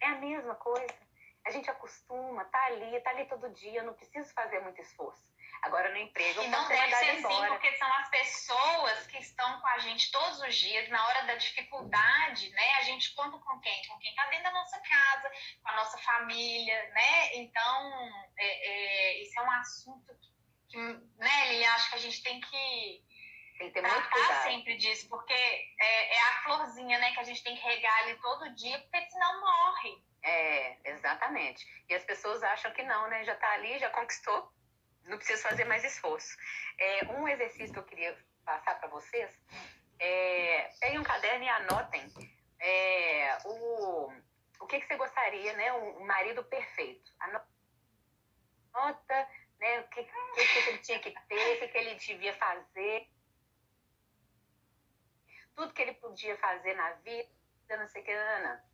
[0.00, 1.09] É a mesma coisa.
[1.46, 5.22] A gente acostuma, tá ali, tá ali todo dia, não preciso fazer muito esforço.
[5.62, 9.66] Agora no emprego, e não deve ser assim, porque são as pessoas que estão com
[9.66, 12.72] a gente todos os dias, na hora da dificuldade, né?
[12.78, 13.86] A gente conta com quem?
[13.86, 15.30] Com quem está dentro da nossa casa,
[15.62, 17.36] com a nossa família, né?
[17.36, 17.92] Então,
[18.38, 20.32] é, é, isso é um assunto que,
[20.70, 20.78] que
[21.18, 23.04] né, Lili, acho que a gente tem que
[23.58, 24.42] tem que ter muito cuidado.
[24.44, 28.16] sempre disso, porque é, é, a florzinha, né, que a gente tem que regar ali
[28.16, 30.02] todo dia, porque senão morre.
[30.22, 31.66] É, exatamente.
[31.88, 33.24] E as pessoas acham que não, né?
[33.24, 34.52] Já tá ali, já conquistou,
[35.04, 36.36] não precisa fazer mais esforço.
[36.78, 39.30] É, um exercício que eu queria passar para vocês
[39.98, 42.12] é, peguem um caderno e anotem
[42.58, 44.12] é, o,
[44.60, 45.72] o que, que você gostaria, né?
[45.72, 47.10] Um marido perfeito.
[48.72, 52.34] Anota né, o que, que, que ele tinha que ter, o que, que ele devia
[52.34, 53.08] fazer
[55.60, 57.28] tudo que ele podia fazer na vida,
[57.76, 58.64] não sei o que, Ana.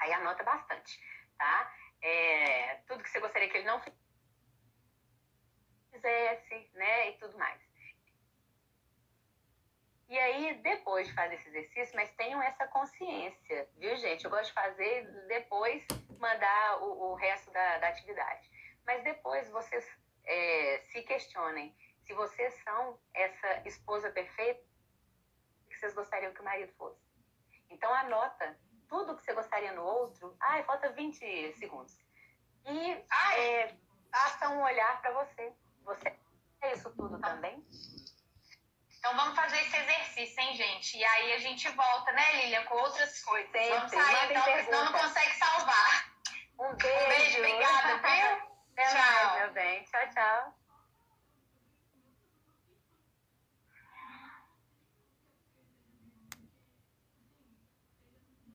[0.00, 0.98] Aí anota bastante,
[1.38, 1.74] tá?
[2.02, 3.80] É, tudo que você gostaria que ele não
[5.92, 7.10] fizesse, né?
[7.10, 7.60] E tudo mais.
[10.08, 14.24] E aí, depois de fazer esse exercício, mas tenham essa consciência, viu, gente?
[14.24, 15.86] Eu gosto de fazer depois
[16.18, 18.50] mandar o, o resto da, da, atividade.
[18.84, 19.86] Mas depois vocês
[20.24, 21.72] é, se questionem
[22.04, 24.60] se vocês são essa esposa perfeita
[25.68, 27.00] que vocês gostariam que o marido fosse.
[27.70, 28.58] Então anota
[28.90, 31.96] tudo que você gostaria no outro, ai, falta 20 segundos.
[32.66, 33.74] E é,
[34.50, 35.52] um olhar para você.
[35.84, 36.14] Você
[36.60, 37.64] é isso tudo também?
[38.98, 40.98] Então vamos fazer esse exercício, hein, gente?
[40.98, 43.50] E aí a gente volta, né, Lilian, com outras coisas.
[43.50, 43.70] Sempre.
[43.70, 46.10] Vamos sair, então, senão não consegue salvar.
[46.58, 47.04] Um beijo.
[47.04, 48.50] Um beijo obrigada, viu?
[48.76, 48.94] Tchau.
[48.94, 49.84] Mais, meu bem.
[49.84, 50.59] Tchau, tchau.